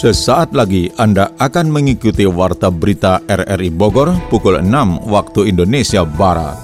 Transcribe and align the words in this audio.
Sesaat 0.00 0.56
lagi 0.56 0.88
Anda 0.96 1.36
akan 1.36 1.76
mengikuti 1.76 2.24
Warta 2.24 2.72
Berita 2.72 3.20
RRI 3.20 3.68
Bogor 3.68 4.08
pukul 4.32 4.56
6 4.56 4.64
waktu 5.04 5.52
Indonesia 5.52 6.08
Barat. 6.08 6.56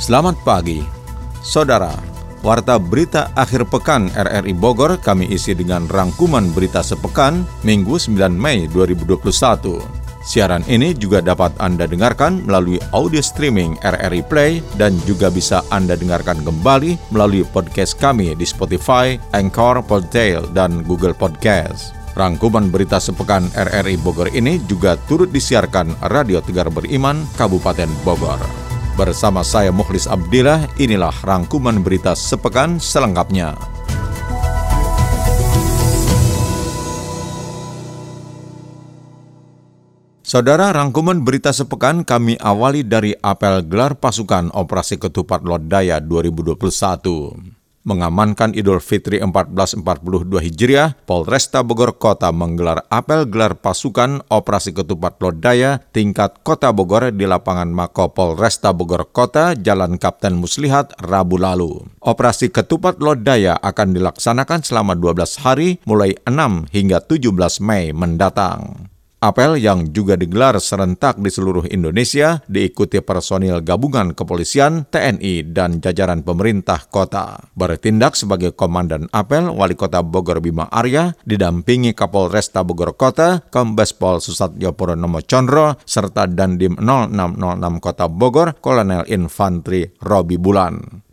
Selamat 0.00 0.40
pagi, 0.40 0.80
Saudara. 1.44 1.92
Warta 2.40 2.80
Berita 2.80 3.36
Akhir 3.36 3.68
Pekan 3.68 4.08
RRI 4.16 4.56
Bogor 4.56 4.96
kami 4.96 5.28
isi 5.28 5.52
dengan 5.52 5.84
rangkuman 5.84 6.56
berita 6.56 6.80
sepekan 6.80 7.44
Minggu 7.68 8.00
9 8.00 8.32
Mei 8.32 8.64
2021. 8.64 9.99
Siaran 10.20 10.60
ini 10.68 10.92
juga 10.92 11.24
dapat 11.24 11.56
Anda 11.56 11.88
dengarkan 11.88 12.44
melalui 12.44 12.76
audio 12.92 13.24
streaming 13.24 13.80
RRI 13.80 14.20
Play 14.28 14.60
dan 14.76 14.92
juga 15.08 15.32
bisa 15.32 15.64
Anda 15.72 15.96
dengarkan 15.96 16.44
kembali 16.44 17.08
melalui 17.08 17.40
podcast 17.48 17.96
kami 17.96 18.36
di 18.36 18.44
Spotify, 18.44 19.16
Anchor, 19.32 19.80
Podtail, 19.80 20.44
dan 20.52 20.84
Google 20.84 21.16
Podcast. 21.16 21.96
Rangkuman 22.12 22.68
berita 22.68 23.00
sepekan 23.00 23.48
RRI 23.56 23.96
Bogor 24.04 24.28
ini 24.36 24.60
juga 24.68 25.00
turut 25.08 25.32
disiarkan 25.32 25.96
Radio 26.12 26.44
Tegar 26.44 26.68
Beriman, 26.68 27.24
Kabupaten 27.40 27.88
Bogor. 28.04 28.44
Bersama 29.00 29.40
saya 29.40 29.72
Mukhlis 29.72 30.04
Abdillah, 30.04 30.68
inilah 30.76 31.14
rangkuman 31.24 31.80
berita 31.80 32.12
sepekan 32.12 32.76
selengkapnya. 32.76 33.56
Saudara, 40.30 40.70
rangkuman 40.70 41.26
berita 41.26 41.50
sepekan 41.50 42.06
kami 42.06 42.38
awali 42.38 42.86
dari 42.86 43.18
apel 43.18 43.66
gelar 43.66 43.98
pasukan 43.98 44.54
Operasi 44.54 45.02
Ketupat 45.02 45.42
Lodaya 45.42 45.98
2021. 45.98 46.54
Mengamankan 47.82 48.54
Idul 48.54 48.78
Fitri 48.78 49.18
1442 49.18 49.82
Hijriah, 50.38 50.94
Polresta 51.02 51.66
Bogor 51.66 51.98
Kota 51.98 52.30
menggelar 52.30 52.86
apel 52.94 53.26
gelar 53.26 53.58
pasukan 53.58 54.22
Operasi 54.30 54.70
Ketupat 54.70 55.18
Lodaya 55.18 55.82
tingkat 55.90 56.38
Kota 56.46 56.70
Bogor 56.70 57.10
di 57.10 57.26
lapangan 57.26 57.66
Mako 57.66 58.14
Polresta 58.14 58.70
Bogor 58.70 59.10
Kota, 59.10 59.58
Jalan 59.58 59.98
Kapten 59.98 60.38
Muslihat, 60.38 60.94
Rabu 61.02 61.42
lalu. 61.42 61.90
Operasi 62.06 62.54
Ketupat 62.54 63.02
Lodaya 63.02 63.58
akan 63.58 63.98
dilaksanakan 63.98 64.62
selama 64.62 64.94
12 64.94 65.42
hari 65.42 65.82
mulai 65.90 66.14
6 66.22 66.70
hingga 66.70 67.02
17 67.02 67.34
Mei 67.66 67.90
mendatang. 67.90 68.86
Apel 69.20 69.60
yang 69.60 69.92
juga 69.92 70.16
digelar 70.16 70.56
serentak 70.56 71.20
di 71.20 71.28
seluruh 71.28 71.68
Indonesia 71.68 72.40
diikuti 72.48 73.04
personil 73.04 73.60
gabungan 73.60 74.16
kepolisian, 74.16 74.88
TNI, 74.88 75.44
dan 75.52 75.76
jajaran 75.76 76.24
pemerintah 76.24 76.88
kota. 76.88 77.36
Bertindak 77.52 78.16
sebagai 78.16 78.56
komandan 78.56 79.12
apel, 79.12 79.52
Wali 79.52 79.76
Kota 79.76 80.00
Bogor 80.00 80.40
Bima 80.40 80.72
Arya 80.72 81.12
didampingi 81.28 81.92
Kapolresta 81.92 82.64
Bogor 82.64 82.96
Kota, 82.96 83.44
Kombes 83.52 83.92
Pol 83.92 84.24
Susatyo 84.24 84.72
Purnomo 84.72 85.20
Chondro, 85.20 85.76
serta 85.84 86.24
Dandim 86.24 86.80
0606 86.80 87.76
Kota 87.76 88.08
Bogor, 88.08 88.56
Kolonel 88.56 89.04
Infantri 89.12 89.84
Robi 90.00 90.40
Bulan. 90.40 91.09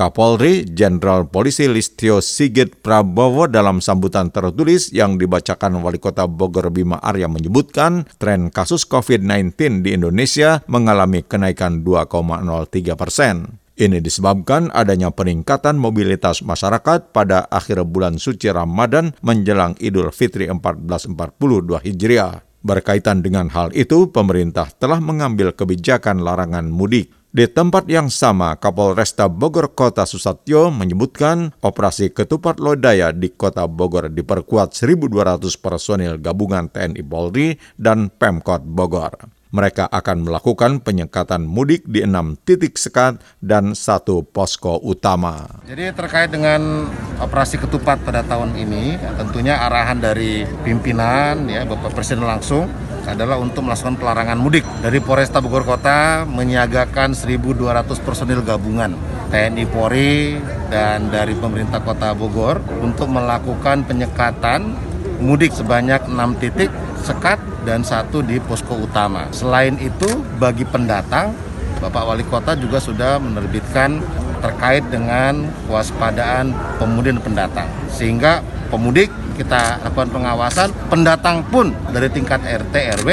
Kapolri 0.00 0.64
Jenderal 0.64 1.28
Polisi 1.28 1.68
Listio 1.68 2.24
Sigit 2.24 2.80
Prabowo 2.80 3.44
dalam 3.44 3.84
sambutan 3.84 4.32
tertulis 4.32 4.88
yang 4.96 5.20
dibacakan 5.20 5.76
Wali 5.84 6.00
Kota 6.00 6.24
Bogor 6.24 6.72
Bima 6.72 6.96
Arya 7.04 7.28
menyebutkan 7.28 8.08
tren 8.16 8.48
kasus 8.48 8.88
COVID-19 8.88 9.84
di 9.84 9.92
Indonesia 9.92 10.64
mengalami 10.72 11.20
kenaikan 11.20 11.84
2,03 11.84 12.96
persen. 12.96 13.60
Ini 13.76 14.00
disebabkan 14.00 14.72
adanya 14.72 15.12
peningkatan 15.12 15.76
mobilitas 15.76 16.40
masyarakat 16.40 17.12
pada 17.12 17.44
akhir 17.52 17.84
bulan 17.84 18.16
suci 18.16 18.48
Ramadan 18.48 19.12
menjelang 19.20 19.76
Idul 19.84 20.16
Fitri 20.16 20.48
1442 20.48 21.76
Hijriah. 21.76 22.40
Berkaitan 22.60 23.24
dengan 23.24 23.48
hal 23.52 23.72
itu, 23.72 24.12
pemerintah 24.12 24.68
telah 24.76 25.00
mengambil 25.00 25.56
kebijakan 25.56 26.20
larangan 26.20 26.68
mudik. 26.68 27.19
Di 27.30 27.46
tempat 27.46 27.86
yang 27.86 28.10
sama, 28.10 28.58
Kapolresta 28.58 29.30
Bogor 29.30 29.70
Kota 29.70 30.02
Susatyo 30.02 30.74
menyebutkan 30.74 31.54
operasi 31.62 32.10
ketupat 32.10 32.58
lodaya 32.58 33.14
di 33.14 33.30
Kota 33.30 33.70
Bogor 33.70 34.10
diperkuat 34.10 34.74
1.200 34.74 35.38
personil 35.62 36.18
gabungan 36.18 36.66
TNI 36.66 36.98
Polri 37.06 37.54
dan 37.78 38.10
Pemkot 38.10 38.66
Bogor. 38.66 39.30
Mereka 39.54 39.94
akan 39.94 40.26
melakukan 40.26 40.82
penyekatan 40.82 41.46
mudik 41.46 41.86
di 41.86 42.02
enam 42.02 42.34
titik 42.34 42.74
sekat 42.74 43.22
dan 43.38 43.78
satu 43.78 44.26
posko 44.26 44.82
utama. 44.82 45.62
Jadi 45.70 45.94
terkait 45.94 46.34
dengan 46.34 46.90
operasi 47.22 47.62
ketupat 47.62 48.02
pada 48.02 48.26
tahun 48.26 48.58
ini, 48.58 48.98
tentunya 49.22 49.54
arahan 49.54 50.02
dari 50.02 50.42
pimpinan 50.66 51.46
ya 51.46 51.62
Bapak 51.62 51.94
Presiden 51.94 52.26
langsung 52.26 52.66
adalah 53.08 53.40
untuk 53.40 53.64
melakukan 53.64 53.96
pelarangan 53.96 54.38
mudik. 54.40 54.64
Dari 54.84 54.98
Polresta 55.00 55.40
Bogor 55.40 55.64
Kota 55.64 56.24
menyiagakan 56.28 57.16
1.200 57.16 57.56
personil 58.04 58.44
gabungan 58.44 58.96
TNI 59.30 59.64
Polri 59.70 60.36
dan 60.68 61.08
dari 61.08 61.32
pemerintah 61.38 61.80
Kota 61.80 62.12
Bogor 62.12 62.60
untuk 62.82 63.08
melakukan 63.08 63.86
penyekatan 63.86 64.74
mudik 65.20 65.52
sebanyak 65.54 66.04
6 66.08 66.40
titik 66.40 66.72
sekat 67.00 67.40
dan 67.64 67.84
satu 67.84 68.20
di 68.24 68.40
posko 68.40 68.76
utama. 68.76 69.28
Selain 69.32 69.76
itu, 69.80 70.08
bagi 70.40 70.64
pendatang, 70.64 71.32
Bapak 71.80 72.04
Wali 72.04 72.24
Kota 72.28 72.56
juga 72.56 72.76
sudah 72.80 73.16
menerbitkan 73.16 74.00
terkait 74.40 74.84
dengan 74.88 75.48
kewaspadaan 75.68 76.52
pemudik 76.80 77.20
pendatang. 77.20 77.68
Sehingga 77.92 78.40
pemudik 78.70 79.10
kita 79.34 79.82
lakukan 79.82 80.08
pengawasan, 80.14 80.70
pendatang 80.86 81.42
pun 81.50 81.74
dari 81.90 82.06
tingkat 82.08 82.38
RT 82.46 83.02
RW 83.02 83.08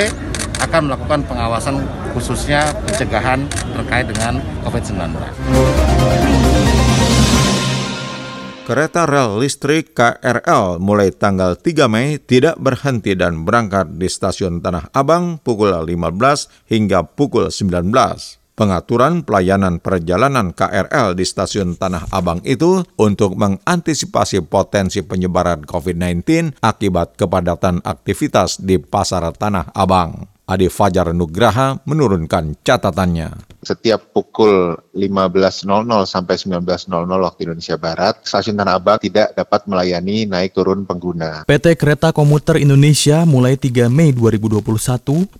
akan 0.62 0.90
melakukan 0.90 1.22
pengawasan 1.26 1.76
khususnya 2.14 2.74
pencegahan 2.86 3.46
terkait 3.74 4.06
dengan 4.10 4.42
COVID-19. 4.66 5.18
Kereta 8.68 9.08
rel 9.08 9.40
listrik 9.40 9.96
KRL 9.96 10.84
mulai 10.84 11.16
tanggal 11.16 11.56
3 11.56 11.88
Mei 11.88 12.20
tidak 12.20 12.60
berhenti 12.60 13.16
dan 13.16 13.48
berangkat 13.48 13.96
di 13.96 14.12
stasiun 14.12 14.60
Tanah 14.60 14.92
Abang 14.92 15.40
pukul 15.40 15.72
15 15.72 16.68
hingga 16.68 17.08
pukul 17.08 17.48
19. 17.48 18.37
Pengaturan 18.58 19.22
pelayanan 19.22 19.78
perjalanan 19.78 20.50
KRL 20.50 21.14
di 21.14 21.22
stasiun 21.30 21.78
Tanah 21.78 22.10
Abang 22.10 22.42
itu 22.42 22.82
untuk 22.98 23.38
mengantisipasi 23.38 24.50
potensi 24.50 25.06
penyebaran 25.06 25.62
COVID-19 25.62 26.58
akibat 26.66 27.22
kepadatan 27.22 27.86
aktivitas 27.86 28.58
di 28.58 28.82
pasar 28.82 29.30
Tanah 29.38 29.78
Abang. 29.78 30.37
Adi 30.48 30.72
Fajar 30.72 31.12
Nugraha 31.12 31.84
menurunkan 31.84 32.56
catatannya. 32.64 33.36
Setiap 33.60 34.16
pukul 34.16 34.80
15.00 34.96 35.68
sampai 36.08 36.36
19.00 36.40 36.88
waktu 37.04 37.40
Indonesia 37.44 37.76
Barat, 37.76 38.24
stasiun 38.24 38.56
Tanah 38.56 38.80
Abang 38.80 38.96
tidak 38.96 39.36
dapat 39.36 39.68
melayani 39.68 40.24
naik 40.24 40.56
turun 40.56 40.88
pengguna. 40.88 41.44
PT 41.44 41.76
Kereta 41.76 42.16
Komuter 42.16 42.56
Indonesia 42.64 43.28
mulai 43.28 43.60
3 43.60 43.92
Mei 43.92 44.16
2021 44.16 44.64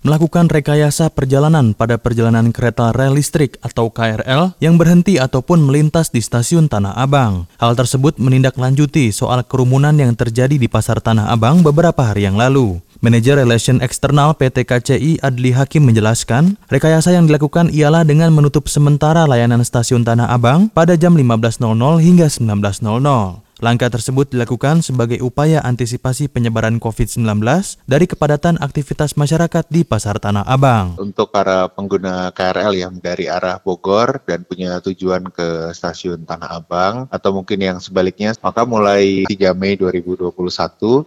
melakukan 0.04 0.44
rekayasa 0.52 1.08
perjalanan 1.08 1.72
pada 1.72 1.96
perjalanan 1.96 2.52
kereta 2.52 2.92
rel 2.92 3.16
listrik 3.16 3.56
atau 3.64 3.88
KRL 3.88 4.60
yang 4.60 4.76
berhenti 4.76 5.16
ataupun 5.16 5.64
melintas 5.64 6.12
di 6.12 6.20
stasiun 6.20 6.68
Tanah 6.68 7.00
Abang. 7.00 7.48
Hal 7.56 7.72
tersebut 7.80 8.20
menindaklanjuti 8.20 9.08
soal 9.08 9.40
kerumunan 9.48 9.96
yang 9.96 10.12
terjadi 10.12 10.60
di 10.60 10.68
Pasar 10.68 11.00
Tanah 11.00 11.32
Abang 11.32 11.64
beberapa 11.64 12.04
hari 12.04 12.28
yang 12.28 12.36
lalu. 12.36 12.76
Manajer 12.98 13.38
Relation 13.38 13.78
Eksternal 13.78 14.34
PT 14.34 14.66
KCI 14.66 15.22
Adli 15.22 15.54
Hakim 15.54 15.86
menjelaskan, 15.86 16.58
rekayasa 16.66 17.14
yang 17.14 17.30
dilakukan 17.30 17.70
ialah 17.70 18.02
dengan 18.02 18.34
menutup 18.34 18.66
sementara 18.66 19.22
layanan 19.22 19.62
stasiun 19.62 20.02
Tanah 20.02 20.26
Abang 20.26 20.66
pada 20.66 20.98
jam 20.98 21.14
15.00 21.14 21.62
hingga 22.02 22.26
19.00. 22.26 23.47
Langkah 23.58 23.90
tersebut 23.90 24.30
dilakukan 24.30 24.86
sebagai 24.86 25.18
upaya 25.18 25.58
antisipasi 25.66 26.30
penyebaran 26.30 26.78
COVID-19 26.78 27.42
dari 27.90 28.06
kepadatan 28.06 28.54
aktivitas 28.62 29.18
masyarakat 29.18 29.66
di 29.66 29.82
Pasar 29.82 30.22
Tanah 30.22 30.46
Abang. 30.46 30.94
Untuk 31.02 31.34
para 31.34 31.66
pengguna 31.66 32.30
KRL 32.30 32.78
yang 32.78 32.94
dari 33.02 33.26
arah 33.26 33.58
Bogor 33.58 34.22
dan 34.22 34.46
punya 34.46 34.78
tujuan 34.78 35.26
ke 35.34 35.74
stasiun 35.74 36.22
Tanah 36.22 36.54
Abang 36.54 37.10
atau 37.10 37.34
mungkin 37.34 37.58
yang 37.58 37.82
sebaliknya, 37.82 38.30
maka 38.38 38.62
mulai 38.62 39.26
3 39.26 39.50
Mei 39.58 39.74
2021 39.74 40.30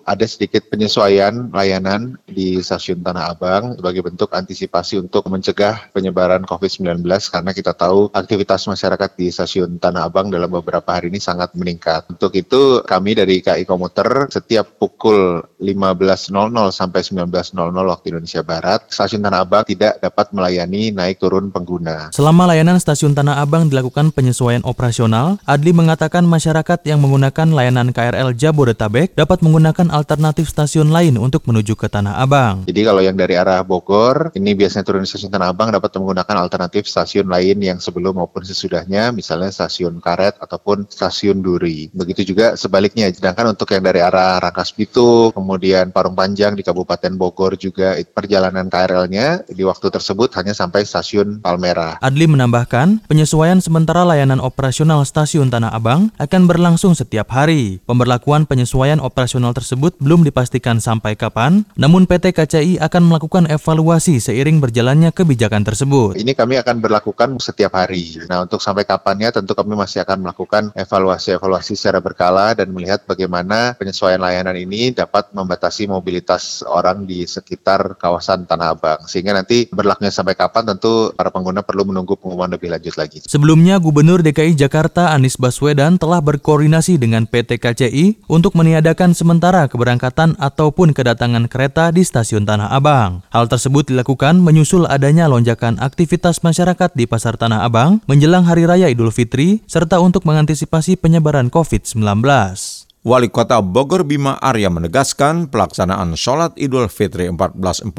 ada 0.03 0.25
sedikit 0.27 0.67
penyesuaian 0.67 1.55
layanan 1.55 2.19
di 2.27 2.59
stasiun 2.59 2.99
Tanah 2.99 3.31
Abang 3.31 3.79
sebagai 3.79 4.03
bentuk 4.03 4.27
antisipasi 4.27 4.99
untuk 4.99 5.23
mencegah 5.31 5.87
penyebaran 5.95 6.43
COVID-19 6.43 6.99
karena 7.07 7.51
kita 7.55 7.71
tahu 7.71 8.11
aktivitas 8.11 8.67
masyarakat 8.67 9.15
di 9.15 9.31
stasiun 9.31 9.79
Tanah 9.79 10.11
Abang 10.11 10.27
dalam 10.27 10.51
beberapa 10.51 10.91
hari 10.91 11.07
ini 11.07 11.23
sangat 11.23 11.55
meningkat. 11.55 12.11
Untuk 12.11 12.40
itu 12.41 12.81
kami 12.83 13.13
dari 13.13 13.39
KI 13.39 13.63
Komuter 13.69 14.27
setiap 14.33 14.81
pukul 14.81 15.45
15.00 15.61 16.33
sampai 16.73 17.01
19.00 17.05 17.53
waktu 17.69 18.05
Indonesia 18.09 18.41
Barat, 18.41 18.89
stasiun 18.89 19.21
Tanah 19.21 19.45
Abang 19.45 19.61
tidak 19.61 20.01
dapat 20.01 20.33
melayani 20.33 20.89
naik 20.89 21.21
turun 21.21 21.53
pengguna. 21.53 22.09
Selama 22.09 22.49
layanan 22.49 22.81
stasiun 22.81 23.13
Tanah 23.13 23.37
Abang 23.37 23.69
dilakukan 23.69 24.09
penyesuaian 24.09 24.65
operasional, 24.65 25.37
Adli 25.45 25.75
mengatakan 25.75 26.25
masyarakat 26.25 26.81
yang 26.89 26.97
menggunakan 27.03 27.53
layanan 27.53 27.93
KRL 27.93 28.33
Jabodetabek 28.33 29.13
dapat 29.13 29.45
menggunakan 29.45 29.93
alternatif 29.93 30.49
stasiun 30.49 30.89
lain 30.89 31.21
untuk 31.21 31.45
menuju 31.45 31.77
ke 31.77 31.85
Tanah 31.85 32.17
Abang. 32.17 32.65
Jadi 32.65 32.81
kalau 32.81 33.05
yang 33.05 33.13
dari 33.13 33.37
arah 33.37 33.61
Bogor, 33.61 34.33
ini 34.33 34.57
biasanya 34.57 34.87
turun 34.87 35.05
di 35.05 35.09
stasiun 35.11 35.29
Tanah 35.29 35.53
Abang 35.53 35.69
dapat 35.69 35.93
menggunakan 35.93 36.35
alternatif 36.41 36.89
stasiun 36.89 37.29
lain 37.29 37.61
yang 37.61 37.77
sebelum 37.77 38.17
maupun 38.17 38.41
sesudahnya, 38.41 39.13
misalnya 39.13 39.53
stasiun 39.53 40.01
Karet 40.01 40.41
ataupun 40.41 40.87
stasiun 40.87 41.43
Duri. 41.43 41.91
Begitu 41.91 42.30
juga 42.30 42.30
sebaliknya, 42.55 43.09
sedangkan 43.11 43.51
untuk 43.51 43.71
yang 43.75 43.83
dari 43.83 43.99
arah 43.99 44.39
Rangkas 44.39 44.71
Bitung, 44.71 45.33
kemudian 45.33 45.89
Parung 45.89 46.15
Panjang 46.15 46.55
di 46.55 46.63
Kabupaten 46.63 47.17
Bogor 47.17 47.57
juga 47.57 47.97
perjalanan 48.13 48.69
KRL-nya 48.69 49.49
di 49.49 49.63
waktu 49.65 49.89
tersebut 49.89 50.31
hanya 50.37 50.53
sampai 50.53 50.85
stasiun 50.85 51.41
Palmerah. 51.41 51.97
Adli 51.99 52.29
menambahkan, 52.29 53.09
penyesuaian 53.09 53.57
sementara 53.59 54.05
layanan 54.05 54.37
operasional 54.37 55.01
stasiun 55.03 55.49
Tanah 55.49 55.73
Abang 55.73 56.13
akan 56.21 56.41
berlangsung 56.45 56.93
setiap 56.93 57.33
hari. 57.33 57.81
Pemberlakuan 57.83 58.45
penyesuaian 58.45 59.01
operasional 59.01 59.51
tersebut 59.57 59.97
belum 59.97 60.21
dipastikan 60.21 60.77
sampai 60.77 61.17
kapan, 61.17 61.65
namun 61.73 62.05
PT 62.05 62.37
KCI 62.37 62.77
akan 62.77 63.09
melakukan 63.09 63.49
evaluasi 63.49 64.21
seiring 64.21 64.61
berjalannya 64.61 65.09
kebijakan 65.09 65.65
tersebut. 65.65 66.13
Ini 66.15 66.37
kami 66.37 66.61
akan 66.61 66.77
berlakukan 66.77 67.41
setiap 67.41 67.73
hari. 67.73 68.21
Nah, 68.29 68.45
untuk 68.45 68.61
sampai 68.61 68.85
kapannya 68.85 69.33
tentu 69.33 69.57
kami 69.57 69.73
masih 69.73 70.05
akan 70.05 70.21
melakukan 70.21 70.63
evaluasi-evaluasi 70.77 71.73
secara 71.73 71.97
berkala 71.97 72.20
dan 72.29 72.69
melihat 72.69 73.01
bagaimana 73.09 73.73
penyesuaian 73.81 74.21
layanan 74.21 74.53
ini 74.53 74.93
dapat 74.93 75.33
membatasi 75.33 75.89
mobilitas 75.89 76.61
orang 76.61 77.09
di 77.09 77.25
sekitar 77.25 77.97
kawasan 77.97 78.45
Tanah 78.45 78.77
Abang. 78.77 79.01
Sehingga 79.09 79.33
nanti 79.33 79.65
berlakunya 79.73 80.13
sampai 80.13 80.37
kapan 80.37 80.69
tentu 80.69 81.09
para 81.17 81.33
pengguna 81.33 81.65
perlu 81.65 81.89
menunggu 81.89 82.13
pengumuman 82.13 82.53
lebih 82.53 82.69
lanjut 82.69 82.93
lagi. 82.93 83.25
Sebelumnya, 83.25 83.81
Gubernur 83.81 84.21
DKI 84.21 84.53
Jakarta 84.53 85.17
Anies 85.17 85.33
Baswedan 85.41 85.97
telah 85.97 86.21
berkoordinasi 86.21 87.01
dengan 87.01 87.25
PT 87.25 87.57
KCI 87.57 88.29
untuk 88.29 88.53
meniadakan 88.53 89.17
sementara 89.17 89.65
keberangkatan 89.65 90.37
ataupun 90.37 90.93
kedatangan 90.93 91.49
kereta 91.49 91.89
di 91.89 92.05
stasiun 92.05 92.45
Tanah 92.45 92.69
Abang. 92.69 93.25
Hal 93.33 93.49
tersebut 93.49 93.89
dilakukan 93.89 94.37
menyusul 94.37 94.85
adanya 94.85 95.25
lonjakan 95.25 95.81
aktivitas 95.81 96.45
masyarakat 96.45 96.93
di 96.93 97.09
Pasar 97.09 97.41
Tanah 97.41 97.65
Abang 97.65 98.05
menjelang 98.05 98.45
Hari 98.45 98.69
Raya 98.69 98.87
Idul 98.93 99.09
Fitri 99.09 99.65
serta 99.65 99.97
untuk 99.97 100.21
mengantisipasi 100.29 101.01
penyebaran 101.01 101.49
COVID-19. 101.49 102.10
2019. 102.15 102.80
Wali 103.01 103.33
Kota 103.33 103.65
Bogor 103.65 104.05
Bima 104.05 104.37
Arya 104.37 104.69
menegaskan 104.69 105.49
pelaksanaan 105.49 106.13
sholat 106.13 106.53
Idul 106.53 106.85
Fitri 106.85 107.33
1442 107.33 107.89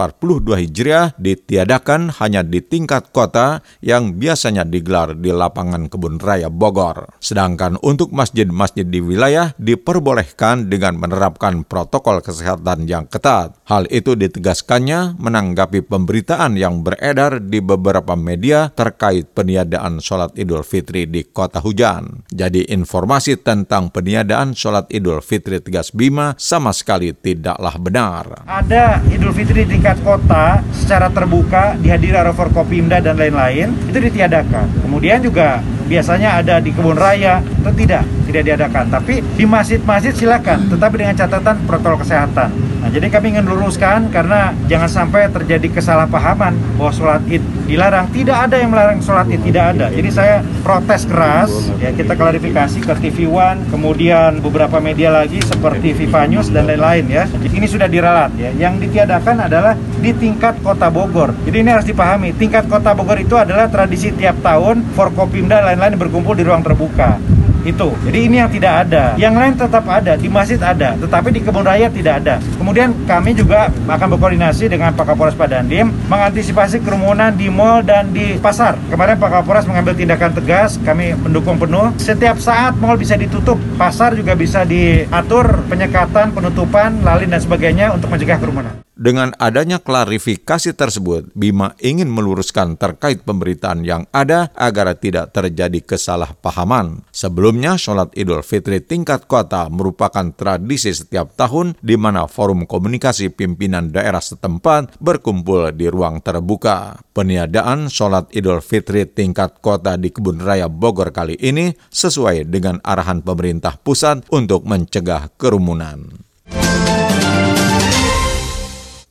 Hijriah 0.62 1.18
ditiadakan 1.18 2.22
hanya 2.22 2.46
di 2.46 2.62
tingkat 2.62 3.10
kota 3.10 3.66
yang 3.82 4.14
biasanya 4.14 4.62
digelar 4.62 5.18
di 5.18 5.34
lapangan 5.34 5.90
kebun 5.90 6.22
raya 6.22 6.54
Bogor. 6.54 7.18
Sedangkan 7.18 7.82
untuk 7.82 8.14
masjid-masjid 8.14 8.86
di 8.86 9.02
wilayah 9.02 9.50
diperbolehkan 9.58 10.70
dengan 10.70 10.94
menerapkan 11.02 11.66
protokol 11.66 12.22
kesehatan 12.22 12.86
yang 12.86 13.10
ketat. 13.10 13.58
Hal 13.66 13.90
itu 13.90 14.14
ditegaskannya 14.14 15.18
menanggapi 15.18 15.82
pemberitaan 15.82 16.54
yang 16.54 16.86
beredar 16.86 17.42
di 17.42 17.58
beberapa 17.58 18.14
media 18.14 18.70
terkait 18.70 19.34
peniadaan 19.34 19.98
sholat 19.98 20.30
Idul 20.38 20.62
Fitri 20.62 21.10
di 21.10 21.26
kota 21.26 21.58
hujan. 21.58 22.22
Jadi 22.30 22.70
informasi 22.70 23.42
tentang 23.42 23.90
peniadaan 23.90 24.54
sholat 24.54 24.91
Idul 24.92 25.24
Fitri 25.24 25.56
Tegas 25.56 25.88
Bima 25.88 26.36
sama 26.36 26.68
sekali 26.76 27.16
tidaklah 27.16 27.80
benar. 27.80 28.44
Ada 28.44 29.00
Idul 29.08 29.32
Fitri 29.32 29.64
tingkat 29.64 29.96
kota 30.04 30.60
secara 30.76 31.08
terbuka 31.08 31.80
dihadiri 31.80 32.12
oleh 32.12 32.36
Forkopimda 32.36 33.00
dan 33.00 33.16
lain-lain 33.16 33.72
itu 33.88 33.96
ditiadakan. 33.96 34.84
Kemudian 34.84 35.24
juga 35.24 35.64
biasanya 35.88 36.44
ada 36.44 36.60
di 36.60 36.76
kebun 36.76 37.00
raya 37.00 37.40
itu 37.40 37.72
tidak 37.84 38.04
tidak 38.28 38.42
diadakan. 38.48 38.84
Tapi 38.88 39.14
di 39.36 39.44
masjid-masjid 39.48 40.12
silakan, 40.12 40.68
tetapi 40.72 40.94
dengan 41.00 41.16
catatan 41.16 41.56
protokol 41.68 42.00
kesehatan. 42.00 42.48
Nah, 42.82 42.90
jadi 42.90 43.06
kami 43.14 43.38
ingin 43.38 43.46
luruskan 43.46 44.10
karena 44.10 44.50
jangan 44.66 44.90
sampai 44.90 45.30
terjadi 45.30 45.70
kesalahpahaman 45.70 46.50
bahwa 46.74 46.90
sholat 46.90 47.22
id 47.30 47.44
dilarang. 47.70 48.10
Tidak 48.10 48.34
ada 48.34 48.58
yang 48.58 48.74
melarang 48.74 48.98
sholat 48.98 49.30
id, 49.30 49.38
tidak 49.46 49.78
ada. 49.78 49.86
Jadi 49.94 50.10
saya 50.10 50.42
protes 50.66 51.06
keras, 51.06 51.70
ya 51.78 51.94
kita 51.94 52.18
klarifikasi 52.18 52.82
ke 52.82 52.92
TV 52.98 53.30
One, 53.30 53.62
kemudian 53.70 54.42
beberapa 54.42 54.81
media 54.82 55.14
lagi 55.14 55.38
seperti 55.38 55.94
Viva 55.94 56.26
News 56.26 56.50
dan 56.50 56.66
lain-lain 56.66 57.06
ya. 57.06 57.24
Ini 57.30 57.64
sudah 57.70 57.86
diralat 57.86 58.34
ya. 58.34 58.50
Yang 58.50 58.90
ditiadakan 58.90 59.46
adalah 59.46 59.78
di 59.78 60.10
tingkat 60.10 60.58
kota 60.60 60.90
Bogor. 60.90 61.30
Jadi 61.46 61.62
ini 61.62 61.70
harus 61.70 61.86
dipahami, 61.86 62.34
tingkat 62.34 62.66
kota 62.66 62.90
Bogor 62.92 63.22
itu 63.22 63.38
adalah 63.38 63.70
tradisi 63.70 64.10
tiap 64.10 64.42
tahun 64.42 64.82
Forkopimda 64.98 65.62
lain-lain 65.62 65.94
berkumpul 65.94 66.34
di 66.34 66.42
ruang 66.42 66.66
terbuka 66.66 67.22
itu. 67.62 67.88
Jadi 68.04 68.18
ini 68.28 68.36
yang 68.42 68.50
tidak 68.50 68.88
ada. 68.88 69.04
Yang 69.16 69.34
lain 69.38 69.54
tetap 69.58 69.84
ada, 69.86 70.12
di 70.18 70.28
masjid 70.28 70.60
ada, 70.60 70.98
tetapi 70.98 71.28
di 71.30 71.40
kebun 71.40 71.64
raya 71.64 71.88
tidak 71.88 72.24
ada. 72.24 72.42
Kemudian 72.58 72.92
kami 73.06 73.32
juga 73.32 73.70
akan 73.86 74.06
berkoordinasi 74.16 74.68
dengan 74.68 74.92
Pak 74.92 75.14
Kapolres 75.14 75.38
Padandim 75.38 75.94
mengantisipasi 76.10 76.82
kerumunan 76.82 77.32
di 77.32 77.46
mal 77.48 77.80
dan 77.86 78.10
di 78.10 78.36
pasar. 78.38 78.76
Kemarin 78.90 79.16
Pak 79.16 79.30
Kapolres 79.30 79.66
mengambil 79.66 79.94
tindakan 79.94 80.34
tegas, 80.34 80.76
kami 80.82 81.14
mendukung 81.14 81.56
penuh. 81.56 81.94
Setiap 81.96 82.42
saat 82.42 82.74
mal 82.82 82.98
bisa 82.98 83.14
ditutup, 83.14 83.56
pasar 83.78 84.18
juga 84.18 84.34
bisa 84.34 84.66
diatur 84.66 85.62
penyekatan, 85.70 86.34
penutupan, 86.34 87.00
lalin 87.06 87.30
dan 87.30 87.40
sebagainya 87.40 87.94
untuk 87.94 88.10
mencegah 88.10 88.38
kerumunan. 88.42 88.81
Dengan 89.02 89.34
adanya 89.42 89.82
klarifikasi 89.82 90.78
tersebut, 90.78 91.34
Bima 91.34 91.74
ingin 91.82 92.06
meluruskan 92.06 92.78
terkait 92.78 93.26
pemberitaan 93.26 93.82
yang 93.82 94.06
ada 94.14 94.54
agar 94.54 94.94
tidak 94.94 95.34
terjadi 95.34 95.82
kesalahpahaman. 95.82 97.02
Sebelumnya, 97.10 97.74
sholat 97.74 98.14
Idul 98.14 98.46
Fitri 98.46 98.78
tingkat 98.78 99.26
kota 99.26 99.66
merupakan 99.74 100.30
tradisi 100.30 100.94
setiap 100.94 101.34
tahun 101.34 101.74
di 101.82 101.98
mana 101.98 102.30
forum 102.30 102.62
komunikasi 102.62 103.34
pimpinan 103.34 103.90
daerah 103.90 104.22
setempat 104.22 105.02
berkumpul 105.02 105.74
di 105.74 105.90
ruang 105.90 106.22
terbuka. 106.22 107.02
Peniadaan 107.10 107.90
sholat 107.90 108.30
Idul 108.30 108.62
Fitri 108.62 109.10
tingkat 109.10 109.58
kota 109.58 109.98
di 109.98 110.14
Kebun 110.14 110.38
Raya 110.38 110.70
Bogor 110.70 111.10
kali 111.10 111.34
ini 111.42 111.74
sesuai 111.90 112.46
dengan 112.46 112.78
arahan 112.86 113.18
pemerintah 113.18 113.82
pusat 113.82 114.22
untuk 114.30 114.62
mencegah 114.62 115.34
kerumunan. 115.34 116.22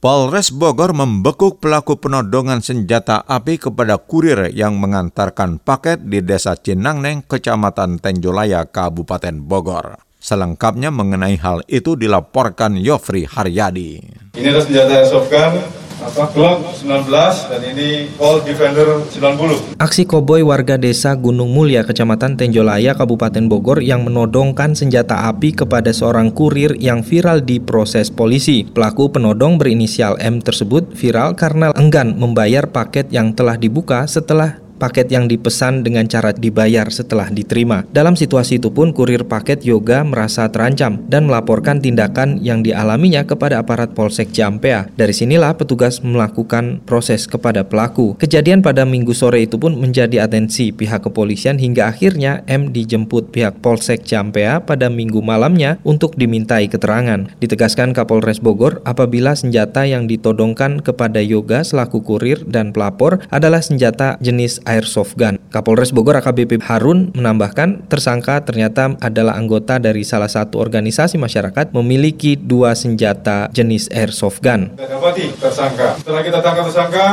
Polres 0.01 0.49
Bogor 0.49 0.97
membekuk 0.97 1.61
pelaku 1.61 1.93
penodongan 1.93 2.65
senjata 2.65 3.21
api 3.21 3.61
kepada 3.61 4.01
kurir 4.01 4.49
yang 4.49 4.81
mengantarkan 4.81 5.61
paket 5.61 6.01
di 6.01 6.25
Desa 6.25 6.57
Cinangneng, 6.57 7.21
Kecamatan 7.21 8.01
Tenjolaya, 8.01 8.65
Kabupaten 8.65 9.37
Bogor. 9.45 10.01
Selengkapnya 10.17 10.89
mengenai 10.89 11.37
hal 11.37 11.61
itu 11.69 11.93
dilaporkan 11.93 12.81
Yofri 12.81 13.29
Haryadi. 13.29 14.01
Ini 14.41 14.47
adalah 14.49 14.65
senjata 14.65 14.91
airsoft 15.05 15.29
gun 15.29 15.80
apa 16.01 16.33
Glock 16.33 16.65
19 16.81 17.13
dan 17.53 17.61
ini 17.61 18.09
Colt 18.17 18.41
Defender 18.41 19.05
90. 19.05 19.77
Aksi 19.77 20.09
koboi 20.09 20.41
warga 20.41 20.81
desa 20.81 21.13
Gunung 21.13 21.53
Mulia, 21.53 21.85
Kecamatan 21.85 22.41
Tenjolaya, 22.41 22.97
Kabupaten 22.97 23.45
Bogor 23.45 23.85
yang 23.85 24.01
menodongkan 24.01 24.73
senjata 24.73 25.29
api 25.29 25.53
kepada 25.53 25.93
seorang 25.93 26.33
kurir 26.33 26.73
yang 26.81 27.05
viral 27.05 27.45
di 27.45 27.61
proses 27.61 28.09
polisi. 28.09 28.65
Pelaku 28.65 29.13
penodong 29.13 29.61
berinisial 29.61 30.17
M 30.17 30.41
tersebut 30.41 30.89
viral 30.97 31.37
karena 31.37 31.69
enggan 31.77 32.17
membayar 32.17 32.65
paket 32.65 33.13
yang 33.13 33.37
telah 33.37 33.55
dibuka 33.61 34.09
setelah 34.09 34.57
paket 34.81 35.13
yang 35.13 35.29
dipesan 35.29 35.85
dengan 35.85 36.09
cara 36.09 36.33
dibayar 36.33 36.89
setelah 36.89 37.29
diterima. 37.29 37.85
Dalam 37.93 38.17
situasi 38.17 38.57
itu 38.57 38.73
pun 38.73 38.89
kurir 38.89 39.29
paket 39.29 39.61
Yoga 39.61 40.01
merasa 40.01 40.49
terancam 40.49 40.97
dan 41.05 41.29
melaporkan 41.29 41.77
tindakan 41.77 42.41
yang 42.41 42.65
dialaminya 42.65 43.21
kepada 43.21 43.61
aparat 43.61 43.93
Polsek 43.93 44.33
Jampea. 44.33 44.89
Dari 44.97 45.13
sinilah 45.13 45.53
petugas 45.53 46.01
melakukan 46.01 46.81
proses 46.89 47.29
kepada 47.29 47.61
pelaku. 47.61 48.17
Kejadian 48.17 48.65
pada 48.65 48.81
minggu 48.89 49.13
sore 49.13 49.45
itu 49.45 49.61
pun 49.61 49.77
menjadi 49.77 50.25
atensi 50.25 50.73
pihak 50.73 51.05
kepolisian 51.05 51.61
hingga 51.61 51.85
akhirnya 51.93 52.41
M 52.49 52.73
dijemput 52.73 53.29
pihak 53.29 53.61
Polsek 53.61 54.01
Jampea 54.01 54.65
pada 54.65 54.89
minggu 54.89 55.21
malamnya 55.21 55.77
untuk 55.85 56.17
dimintai 56.17 56.65
keterangan. 56.65 57.29
Ditegaskan 57.37 57.93
Kapolres 57.93 58.41
Bogor 58.41 58.81
apabila 58.81 59.37
senjata 59.37 59.85
yang 59.85 60.09
ditodongkan 60.09 60.81
kepada 60.81 61.21
Yoga 61.21 61.61
selaku 61.61 62.01
kurir 62.01 62.41
dan 62.47 62.73
pelapor 62.73 63.21
adalah 63.29 63.61
senjata 63.61 64.17
jenis 64.23 64.63
airsoft 64.71 65.19
gun. 65.19 65.35
Kapolres 65.51 65.91
Bogor 65.91 66.15
AKBP 66.23 66.63
Harun 66.63 67.11
menambahkan 67.11 67.91
tersangka 67.91 68.39
ternyata 68.47 68.95
adalah 69.03 69.35
anggota 69.35 69.83
dari 69.83 70.07
salah 70.07 70.31
satu 70.31 70.63
organisasi 70.63 71.19
masyarakat 71.19 71.75
memiliki 71.75 72.39
dua 72.39 72.71
senjata 72.71 73.51
jenis 73.51 73.91
airsoft 73.91 74.39
gun. 74.39 74.71
Kita 74.79 74.87
dapati 74.87 75.25
tersangka. 75.35 75.99
Setelah 75.99 76.21
kita 76.23 76.39
tangkap 76.39 76.63
tersangka, 76.71 77.07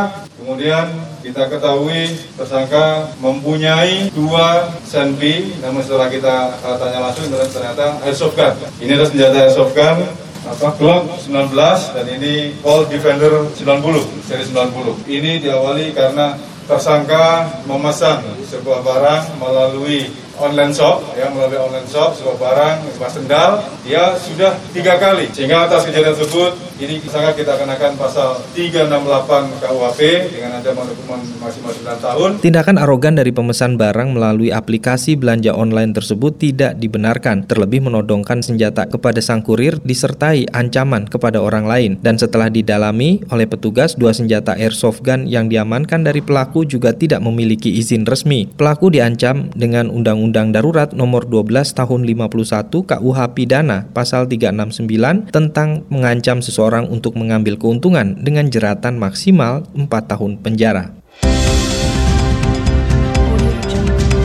Kemudian 0.48 0.88
kita 1.20 1.44
ketahui 1.44 2.08
tersangka 2.32 3.12
mempunyai 3.20 4.08
dua 4.16 4.72
senpi, 4.80 5.52
namun 5.60 5.84
setelah 5.84 6.08
kita 6.08 6.56
tanya 6.56 7.04
langsung 7.04 7.28
ternyata 7.28 8.00
airsoft 8.00 8.32
gun. 8.32 8.56
Ini 8.80 8.96
adalah 8.96 9.10
senjata 9.12 9.36
airsoft 9.44 9.76
gun 9.76 10.08
apa 10.48 10.68
Glock 10.80 11.20
19 11.20 11.52
dan 11.92 12.06
ini 12.08 12.56
Colt 12.64 12.88
Defender 12.88 13.44
90 13.52 14.24
seri 14.24 14.48
90. 14.48 15.04
Ini 15.04 15.44
diawali 15.44 15.92
karena 15.92 16.32
tersangka 16.68 17.48
memesan 17.64 18.20
sebuah 18.44 18.84
barang 18.84 19.40
melalui 19.40 20.12
online 20.38 20.73
shop 20.73 21.02
ya 21.18 21.26
melalui 21.30 21.59
online 21.59 21.88
shop 21.90 22.14
sebuah 22.14 22.37
barang 22.38 22.76
sebuah 22.95 23.12
sendal 23.12 23.50
dia 23.83 24.14
sudah 24.16 24.54
tiga 24.71 24.97
kali 24.97 25.30
sehingga 25.35 25.66
atas 25.66 25.87
kejadian 25.87 26.14
tersebut 26.14 26.68
ini 26.78 27.02
sangat 27.11 27.35
kita 27.35 27.59
kenakan 27.59 27.99
pasal 27.99 28.38
368 28.54 28.87
KUHP 29.59 30.00
dengan 30.30 30.62
ancaman 30.62 30.87
hukuman 30.87 31.21
maksimal 31.42 31.75
9 31.75 32.07
tahun. 32.07 32.30
Tindakan 32.38 32.78
arogan 32.78 33.18
dari 33.18 33.35
pemesan 33.35 33.75
barang 33.75 34.14
melalui 34.14 34.54
aplikasi 34.54 35.18
belanja 35.18 35.59
online 35.59 35.90
tersebut 35.90 36.38
tidak 36.38 36.78
dibenarkan, 36.78 37.50
terlebih 37.50 37.83
menodongkan 37.83 38.47
senjata 38.47 38.87
kepada 38.87 39.18
sang 39.18 39.42
kurir 39.42 39.83
disertai 39.83 40.47
ancaman 40.54 41.11
kepada 41.11 41.42
orang 41.42 41.66
lain. 41.66 41.90
Dan 41.99 42.14
setelah 42.14 42.47
didalami 42.47 43.26
oleh 43.35 43.50
petugas, 43.50 43.99
dua 43.99 44.14
senjata 44.14 44.54
airsoft 44.54 45.02
gun 45.02 45.26
yang 45.26 45.50
diamankan 45.50 46.07
dari 46.07 46.23
pelaku 46.23 46.62
juga 46.62 46.95
tidak 46.95 47.18
memiliki 47.26 47.75
izin 47.75 48.07
resmi. 48.07 48.47
Pelaku 48.54 48.95
diancam 48.95 49.50
dengan 49.50 49.90
Undang-Undang 49.90 50.27
Darurat 50.32 50.90
Nomor 50.97 51.28
12 51.30 51.76
Tahun 51.76 52.00
51 52.02 52.85
KUH 52.85 53.18
Pidana 53.32 53.87
Pasal 53.94 54.26
369 54.26 55.30
tentang 55.30 55.87
mengancam 55.88 56.42
seseorang 56.42 56.90
untuk 56.90 57.14
mengambil 57.14 57.54
keuntungan 57.54 58.18
dengan 58.18 58.50
jeratan 58.50 58.99
maksimal 58.99 59.62
4 59.76 59.87
tahun 59.88 60.42
penjara. 60.42 60.99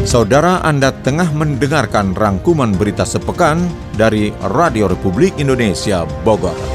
Saudara 0.03 0.61
Anda 0.61 0.93
tengah 0.93 1.33
mendengarkan 1.33 2.13
rangkuman 2.13 2.75
berita 2.77 3.01
sepekan 3.01 3.65
dari 3.97 4.29
Radio 4.53 4.85
Republik 4.85 5.33
Indonesia 5.41 6.05
Bogor. 6.21 6.72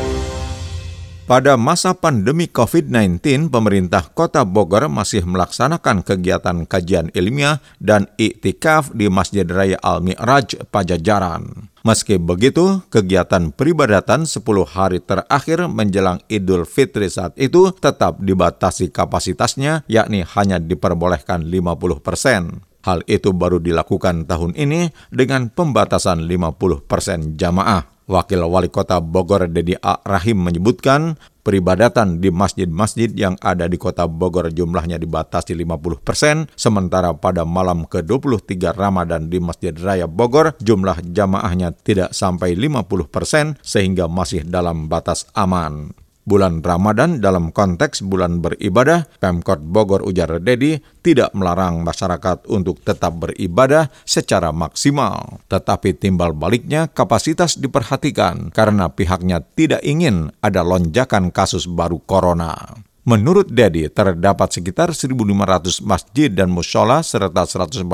Pada 1.29 1.61
masa 1.61 1.93
pandemi 1.93 2.49
COVID-19, 2.49 3.53
pemerintah 3.53 4.01
Kota 4.17 4.49
Bogor 4.49 4.89
masih 4.89 5.29
melaksanakan 5.29 6.01
kegiatan 6.01 6.65
kajian 6.65 7.13
ilmiah 7.13 7.61
dan 7.77 8.09
iktikaf 8.17 8.97
di 8.97 9.13
Masjid 9.13 9.45
Raya 9.45 9.77
Al-Mi'raj 9.85 10.73
Pajajaran. 10.73 11.69
Meski 11.85 12.17
begitu, 12.17 12.81
kegiatan 12.89 13.53
peribadatan 13.53 14.25
10 14.25 14.41
hari 14.73 15.05
terakhir 15.05 15.69
menjelang 15.69 16.25
Idul 16.33 16.65
Fitri 16.65 17.13
saat 17.13 17.37
itu 17.37 17.77
tetap 17.77 18.25
dibatasi 18.25 18.89
kapasitasnya, 18.89 19.85
yakni 19.85 20.25
hanya 20.25 20.57
diperbolehkan 20.57 21.45
50 21.45 22.01
persen. 22.01 22.65
Hal 22.89 23.05
itu 23.05 23.37
baru 23.37 23.61
dilakukan 23.61 24.25
tahun 24.25 24.57
ini 24.57 24.97
dengan 25.13 25.53
pembatasan 25.53 26.25
50 26.25 26.89
persen 26.89 27.37
jamaah. 27.37 27.98
Wakil 28.09 28.41
Wali 28.41 28.73
Kota 28.73 29.05
Bogor 29.05 29.53
Dedi 29.53 29.77
A. 29.85 30.01
Rahim 30.01 30.41
menyebutkan 30.41 31.21
peribadatan 31.45 32.25
di 32.25 32.33
masjid-masjid 32.33 33.13
yang 33.13 33.37
ada 33.45 33.69
di 33.69 33.77
Kota 33.77 34.09
Bogor 34.09 34.49
jumlahnya 34.49 34.97
dibatasi 34.97 35.53
50 35.53 36.01
persen, 36.01 36.49
sementara 36.57 37.13
pada 37.13 37.45
malam 37.45 37.85
ke-23 37.85 38.73
Ramadan 38.73 39.29
di 39.29 39.37
Masjid 39.45 39.77
Raya 39.77 40.09
Bogor 40.09 40.57
jumlah 40.57 41.05
jamaahnya 41.05 41.77
tidak 41.85 42.17
sampai 42.17 42.57
50 42.57 43.13
persen 43.13 43.61
sehingga 43.61 44.09
masih 44.09 44.49
dalam 44.49 44.89
batas 44.89 45.29
aman 45.37 45.93
bulan 46.29 46.61
Ramadan 46.61 47.25
dalam 47.25 47.49
konteks 47.49 48.05
bulan 48.05 48.45
beribadah, 48.45 49.09
Pemkot 49.17 49.65
Bogor 49.65 50.05
ujar 50.05 50.37
Dedi 50.45 50.77
tidak 51.01 51.33
melarang 51.33 51.81
masyarakat 51.81 52.45
untuk 52.53 52.85
tetap 52.85 53.17
beribadah 53.17 53.89
secara 54.05 54.53
maksimal. 54.53 55.41
Tetapi 55.49 55.97
timbal 55.97 56.37
baliknya 56.37 56.93
kapasitas 56.93 57.57
diperhatikan 57.57 58.53
karena 58.53 58.93
pihaknya 58.93 59.41
tidak 59.57 59.81
ingin 59.81 60.29
ada 60.45 60.61
lonjakan 60.61 61.33
kasus 61.33 61.65
baru 61.65 61.97
corona. 62.05 62.85
Menurut 63.09 63.49
Dedi, 63.49 63.89
terdapat 63.89 64.53
sekitar 64.53 64.93
1.500 64.93 65.81
masjid 65.81 66.29
dan 66.29 66.53
musola 66.53 67.01
serta 67.01 67.49
141 67.49 67.89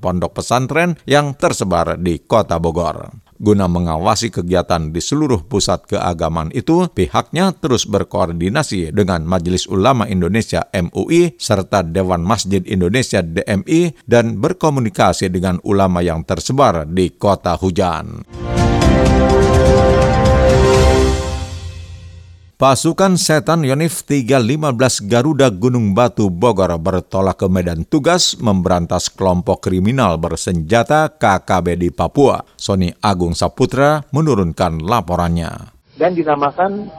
pondok 0.00 0.40
pesantren 0.40 0.96
yang 1.04 1.36
tersebar 1.36 2.00
di 2.00 2.16
kota 2.24 2.56
Bogor. 2.56 3.27
Guna 3.38 3.70
mengawasi 3.70 4.34
kegiatan 4.34 4.90
di 4.90 4.98
seluruh 4.98 5.46
pusat 5.46 5.86
keagamaan 5.86 6.50
itu, 6.50 6.90
pihaknya 6.90 7.54
terus 7.54 7.86
berkoordinasi 7.86 8.90
dengan 8.90 9.22
Majelis 9.22 9.70
Ulama 9.70 10.10
Indonesia 10.10 10.66
MUI 10.74 11.38
serta 11.38 11.86
Dewan 11.86 12.26
Masjid 12.26 12.58
Indonesia 12.66 13.22
DMI 13.22 13.94
dan 14.10 14.42
berkomunikasi 14.42 15.30
dengan 15.30 15.62
ulama 15.62 16.02
yang 16.02 16.26
tersebar 16.26 16.82
di 16.90 17.14
kota 17.14 17.54
hujan. 17.54 18.26
Pasukan 22.58 23.14
setan 23.14 23.62
Yonif 23.62 24.02
315 24.02 25.06
Garuda 25.06 25.46
Gunung 25.46 25.94
Batu 25.94 26.26
Bogor 26.26 26.74
bertolak 26.82 27.38
ke 27.38 27.46
medan 27.46 27.86
tugas 27.86 28.34
memberantas 28.34 29.06
kelompok 29.14 29.62
kriminal 29.62 30.18
bersenjata 30.18 31.06
KKB 31.06 31.78
di 31.78 31.94
Papua. 31.94 32.42
Sony 32.58 32.90
Agung 32.98 33.38
Saputra 33.38 34.02
menurunkan 34.10 34.82
laporannya. 34.82 35.70
Dan 35.94 36.18
dinamakan 36.18 36.90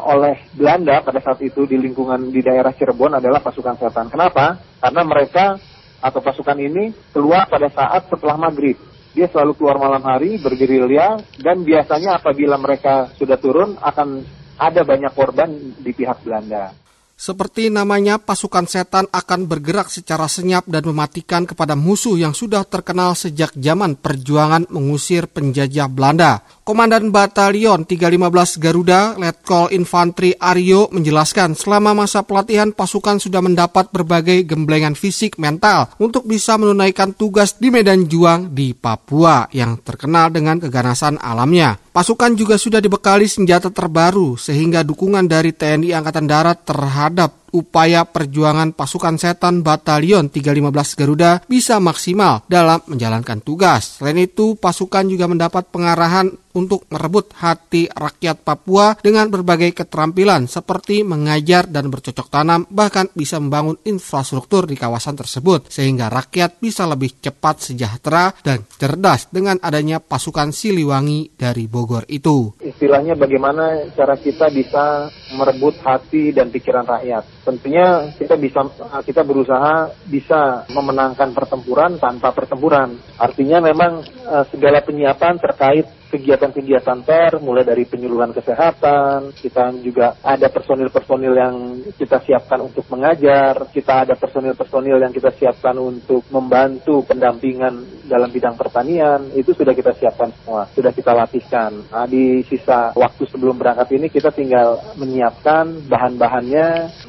oleh 0.00 0.40
Belanda 0.56 1.04
pada 1.04 1.20
saat 1.20 1.44
itu 1.44 1.68
di 1.68 1.76
lingkungan 1.76 2.32
di 2.32 2.40
daerah 2.40 2.72
Cirebon 2.72 3.20
adalah 3.20 3.44
pasukan 3.44 3.76
setan. 3.76 4.08
Kenapa? 4.08 4.56
Karena 4.80 5.04
mereka 5.04 5.60
atau 6.00 6.24
pasukan 6.24 6.56
ini 6.56 7.12
keluar 7.12 7.44
pada 7.52 7.68
saat 7.68 8.08
setelah 8.08 8.40
maghrib. 8.40 8.80
Dia 9.12 9.28
selalu 9.28 9.52
keluar 9.60 9.76
malam 9.76 10.00
hari 10.00 10.40
bergerilya 10.40 11.20
dan 11.44 11.60
biasanya 11.60 12.24
apabila 12.24 12.56
mereka 12.56 13.12
sudah 13.20 13.36
turun 13.36 13.76
akan 13.84 14.40
ada 14.58 14.80
banyak 14.86 15.12
korban 15.12 15.50
di 15.80 15.90
pihak 15.90 16.22
Belanda. 16.22 16.74
Seperti 17.14 17.70
namanya, 17.70 18.18
pasukan 18.18 18.66
setan 18.66 19.06
akan 19.06 19.46
bergerak 19.46 19.86
secara 19.86 20.26
senyap 20.26 20.66
dan 20.66 20.82
mematikan 20.82 21.46
kepada 21.46 21.78
musuh 21.78 22.18
yang 22.18 22.34
sudah 22.34 22.66
terkenal 22.66 23.14
sejak 23.14 23.54
zaman 23.54 23.94
perjuangan 23.94 24.66
mengusir 24.66 25.30
penjajah 25.30 25.86
Belanda. 25.86 26.42
Komandan 26.64 27.12
Batalion 27.12 27.84
315 27.84 28.56
Garuda, 28.56 29.20
Letkol 29.20 29.68
Infantri 29.76 30.32
Aryo 30.32 30.88
menjelaskan 30.96 31.52
selama 31.52 31.92
masa 31.92 32.24
pelatihan 32.24 32.72
pasukan 32.72 33.20
sudah 33.20 33.44
mendapat 33.44 33.92
berbagai 33.92 34.48
gemblengan 34.48 34.96
fisik 34.96 35.36
mental 35.36 35.92
untuk 36.00 36.24
bisa 36.24 36.56
menunaikan 36.56 37.12
tugas 37.12 37.60
di 37.60 37.68
medan 37.68 38.08
juang 38.08 38.56
di 38.56 38.72
Papua 38.72 39.44
yang 39.52 39.76
terkenal 39.84 40.32
dengan 40.32 40.56
keganasan 40.56 41.20
alamnya. 41.20 41.76
Pasukan 41.92 42.32
juga 42.32 42.56
sudah 42.56 42.80
dibekali 42.80 43.28
senjata 43.28 43.68
terbaru 43.68 44.40
sehingga 44.40 44.80
dukungan 44.80 45.28
dari 45.28 45.52
TNI 45.52 45.92
Angkatan 46.00 46.24
Darat 46.24 46.64
terhadap 46.64 47.44
upaya 47.54 48.02
perjuangan 48.02 48.74
pasukan 48.74 49.14
setan 49.14 49.62
Batalion 49.62 50.26
315 50.26 50.98
Garuda 50.98 51.38
bisa 51.46 51.78
maksimal 51.78 52.42
dalam 52.50 52.82
menjalankan 52.90 53.38
tugas. 53.38 54.02
Selain 54.02 54.18
itu, 54.18 54.58
pasukan 54.58 55.06
juga 55.06 55.30
mendapat 55.30 55.70
pengarahan 55.70 56.34
untuk 56.54 56.86
merebut 56.88 57.34
hati 57.38 57.90
rakyat 57.90 58.46
Papua 58.46 58.94
dengan 58.98 59.28
berbagai 59.28 59.74
keterampilan 59.74 60.46
seperti 60.46 61.02
mengajar 61.02 61.66
dan 61.66 61.90
bercocok 61.90 62.30
tanam, 62.30 62.64
bahkan 62.70 63.10
bisa 63.12 63.42
membangun 63.42 63.76
infrastruktur 63.84 64.64
di 64.64 64.78
kawasan 64.78 65.18
tersebut 65.18 65.68
sehingga 65.68 66.08
rakyat 66.08 66.62
bisa 66.62 66.86
lebih 66.86 67.18
cepat 67.18 67.70
sejahtera 67.70 68.30
dan 68.40 68.62
cerdas 68.66 69.28
dengan 69.28 69.58
adanya 69.60 69.98
pasukan 69.98 70.54
Siliwangi 70.54 71.34
dari 71.34 71.66
Bogor 71.66 72.06
itu. 72.08 72.54
Istilahnya 72.62 73.18
bagaimana 73.18 73.90
cara 73.92 74.14
kita 74.14 74.48
bisa 74.54 75.10
merebut 75.34 75.76
hati 75.82 76.30
dan 76.30 76.48
pikiran 76.54 76.86
rakyat 76.86 77.34
tentunya 77.44 78.08
kita 78.16 78.34
bisa 78.40 78.64
kita 79.04 79.22
berusaha 79.22 79.92
bisa 80.08 80.64
memenangkan 80.72 81.36
pertempuran 81.36 82.00
tanpa 82.00 82.32
pertempuran. 82.32 82.96
Artinya 83.20 83.60
memang 83.60 84.00
uh, 84.24 84.44
segala 84.48 84.80
penyiapan 84.80 85.36
terkait 85.36 85.86
kegiatan-kegiatan 86.14 87.02
ter, 87.02 87.42
mulai 87.42 87.66
dari 87.66 87.82
penyuluhan 87.82 88.30
kesehatan, 88.30 89.34
kita 89.34 89.74
juga 89.82 90.14
ada 90.22 90.46
personil-personil 90.46 91.34
yang 91.34 91.54
kita 91.98 92.22
siapkan 92.22 92.62
untuk 92.62 92.86
mengajar, 92.86 93.66
kita 93.74 94.06
ada 94.06 94.14
personil-personil 94.14 95.02
yang 95.02 95.10
kita 95.10 95.34
siapkan 95.34 95.74
untuk 95.74 96.22
membantu 96.30 97.02
pendampingan 97.02 98.06
dalam 98.06 98.30
bidang 98.30 98.54
pertanian, 98.54 99.26
itu 99.34 99.50
sudah 99.50 99.74
kita 99.74 99.90
siapkan 99.98 100.30
semua, 100.38 100.70
sudah 100.70 100.94
kita 100.94 101.10
latihkan. 101.10 101.74
Nah, 101.90 102.06
di 102.06 102.46
sisa 102.46 102.94
waktu 102.94 103.26
sebelum 103.26 103.58
berangkat 103.58 103.90
ini 103.98 104.06
kita 104.06 104.30
tinggal 104.30 104.78
menyiapkan 104.94 105.88
bahan-bahannya 105.90 106.66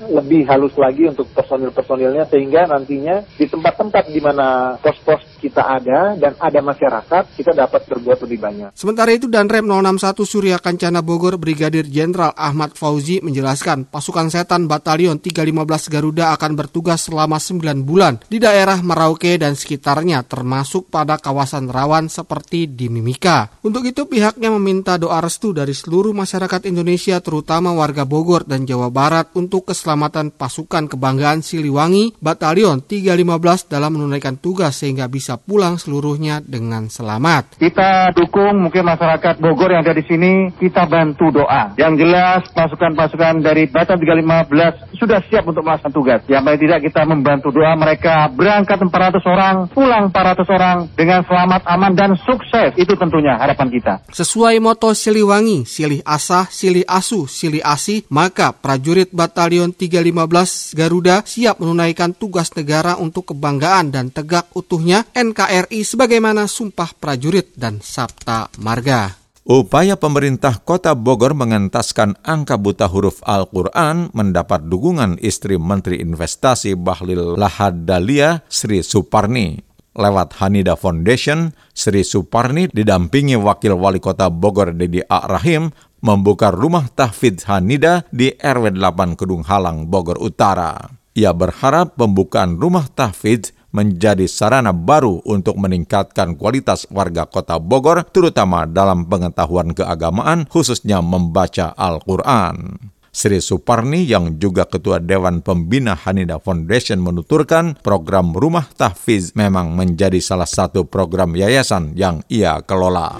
lebih 0.09 0.49
halus 0.49 0.73
lagi 0.81 1.05
untuk 1.05 1.29
personil-personilnya 1.35 2.25
sehingga 2.25 2.65
nantinya 2.65 3.21
di 3.35 3.45
tempat-tempat 3.45 4.09
di 4.09 4.21
mana 4.23 4.79
pos-pos 4.79 5.21
kita 5.37 5.61
ada 5.61 6.15
dan 6.15 6.33
ada 6.39 6.59
masyarakat, 6.63 7.23
kita 7.35 7.51
dapat 7.51 7.85
berbuat 7.85 8.23
lebih 8.25 8.39
banyak. 8.41 8.71
Sementara 8.73 8.94
itu 8.95 9.27
Danrem 9.27 9.67
061 9.67 10.23
Surya 10.23 10.57
Kancana 10.63 11.03
Bogor 11.03 11.35
Brigadir 11.35 11.83
Jenderal 11.83 12.31
Ahmad 12.39 12.79
Fauzi 12.79 13.19
menjelaskan 13.19 13.91
pasukan 13.91 14.31
setan 14.31 14.71
Batalion 14.71 15.19
315 15.19 15.91
Garuda 15.91 16.31
akan 16.31 16.51
bertugas 16.55 17.11
selama 17.11 17.35
9 17.35 17.83
bulan 17.83 18.23
di 18.31 18.39
daerah 18.39 18.79
Merauke 18.79 19.35
dan 19.35 19.59
sekitarnya 19.59 20.23
termasuk 20.23 20.87
pada 20.87 21.19
kawasan 21.19 21.67
rawan 21.67 22.07
seperti 22.07 22.71
di 22.71 22.87
Mimika. 22.87 23.51
Untuk 23.67 23.83
itu 23.83 24.07
pihaknya 24.07 24.47
meminta 24.55 24.95
doa 24.95 25.19
restu 25.19 25.51
dari 25.51 25.75
seluruh 25.75 26.15
masyarakat 26.15 26.63
Indonesia 26.71 27.19
terutama 27.19 27.75
warga 27.75 28.07
Bogor 28.07 28.47
dan 28.47 28.63
Jawa 28.63 28.87
Barat 28.87 29.35
untuk 29.35 29.67
keselamatan 29.67 30.31
pasukan 30.31 30.87
kebanggaan 30.87 31.43
Siliwangi 31.43 32.15
Batalion 32.23 32.79
315 32.79 33.67
dalam 33.67 33.99
menunaikan 33.99 34.39
tugas 34.39 34.79
sehingga 34.79 35.11
bisa 35.11 35.35
pulang 35.35 35.75
seluruhnya 35.75 36.39
dengan 36.39 36.87
selamat. 36.87 37.59
Kita 37.59 38.15
dukung 38.15 38.69
mungkin 38.69 38.84
masyarakat 38.85 39.41
Bogor 39.41 39.73
yang 39.73 39.81
ada 39.81 39.97
di 39.97 40.05
sini, 40.05 40.53
kita 40.61 40.85
bantu 40.85 41.33
doa. 41.33 41.73
Yang 41.75 42.05
jelas 42.05 42.45
pasukan-pasukan 42.53 43.41
dari 43.41 43.65
Batam 43.65 43.97
315 43.97 44.93
sudah 45.01 45.19
siap 45.25 45.49
untuk 45.49 45.65
melaksanakan 45.65 45.93
tugas. 45.93 46.21
Yang 46.29 46.43
paling 46.45 46.61
tidak 46.61 46.79
kita 46.85 47.01
membantu 47.09 47.49
doa 47.49 47.73
mereka 47.73 48.29
berangkat 48.29 48.77
400 48.77 49.25
orang, 49.25 49.55
pulang 49.73 50.13
400 50.13 50.55
orang 50.57 50.77
dengan 50.93 51.25
selamat, 51.25 51.61
aman, 51.65 51.93
dan 51.97 52.11
sukses. 52.21 52.77
Itu 52.77 52.93
tentunya 52.93 53.41
harapan 53.41 53.67
kita. 53.73 53.93
Sesuai 54.13 54.61
moto 54.61 54.93
Siliwangi, 54.93 55.65
Silih 55.65 56.05
Asah, 56.05 56.45
Silih 56.53 56.85
Asu, 56.85 57.25
Silih 57.25 57.65
Asih, 57.65 58.05
maka 58.13 58.53
prajurit 58.53 59.09
Batalion 59.09 59.73
315 59.73 60.77
Garuda 60.77 61.25
siap 61.25 61.57
menunaikan 61.57 62.13
tugas 62.13 62.53
negara 62.53 62.99
untuk 62.99 63.33
kebanggaan 63.33 63.89
dan 63.89 64.13
tegak 64.13 64.51
utuhnya 64.53 65.07
NKRI 65.15 65.81
sebagaimana 65.81 66.45
Sumpah 66.45 66.91
Prajurit 66.97 67.55
dan 67.55 67.79
Sabta 67.79 68.51
Marga. 68.65 69.13
Upaya 69.45 69.93
pemerintah 69.93 70.57
kota 70.57 70.97
Bogor 70.97 71.37
mengentaskan 71.37 72.17
angka 72.25 72.57
buta 72.57 72.89
huruf 72.89 73.21
Al-Quran 73.21 74.09
mendapat 74.09 74.65
dukungan 74.65 75.21
istri 75.21 75.61
Menteri 75.61 76.01
Investasi 76.01 76.73
Bahlil 76.73 77.37
Lahadalia 77.37 78.41
Sri 78.49 78.81
Suparni. 78.81 79.61
Lewat 79.93 80.41
Hanida 80.41 80.73
Foundation, 80.73 81.53
Sri 81.77 82.01
Suparni 82.01 82.65
didampingi 82.73 83.37
Wakil 83.37 83.77
Wali 83.77 84.01
Kota 84.01 84.33
Bogor 84.33 84.73
Dedi 84.73 85.05
A. 85.05 85.29
Rahim 85.29 85.69
membuka 86.01 86.49
rumah 86.49 86.89
tahfidz 86.89 87.45
Hanida 87.45 88.01
di 88.09 88.33
RW 88.33 88.81
8 88.81 89.13
Kedung 89.13 89.45
Halang, 89.45 89.85
Bogor 89.93 90.17
Utara. 90.17 90.89
Ia 91.13 91.37
berharap 91.37 91.95
pembukaan 92.01 92.57
rumah 92.57 92.89
tahfidz 92.89 93.53
menjadi 93.75 94.23
sarana 94.31 94.71
baru 94.71 95.19
untuk 95.27 95.59
meningkatkan 95.59 96.39
kualitas 96.39 96.87
warga 96.87 97.27
kota 97.27 97.59
Bogor, 97.59 98.07
terutama 98.07 98.63
dalam 98.63 99.03
pengetahuan 99.03 99.75
keagamaan, 99.75 100.47
khususnya 100.47 101.03
membaca 101.03 101.75
Al-Quran. 101.75 102.79
Sri 103.15 103.39
Suparni 103.39 104.03
yang 104.03 104.35
juga 104.39 104.67
Ketua 104.67 104.99
Dewan 104.99 105.39
Pembina 105.39 105.95
Hanida 105.95 106.35
Foundation 106.35 106.99
menuturkan 106.99 107.79
program 107.79 108.35
Rumah 108.35 108.67
Tahfiz 108.75 109.31
memang 109.39 109.71
menjadi 109.71 110.19
salah 110.19 110.47
satu 110.47 110.83
program 110.83 111.31
yayasan 111.31 111.95
yang 111.95 112.19
ia 112.27 112.59
kelola. 112.59 113.15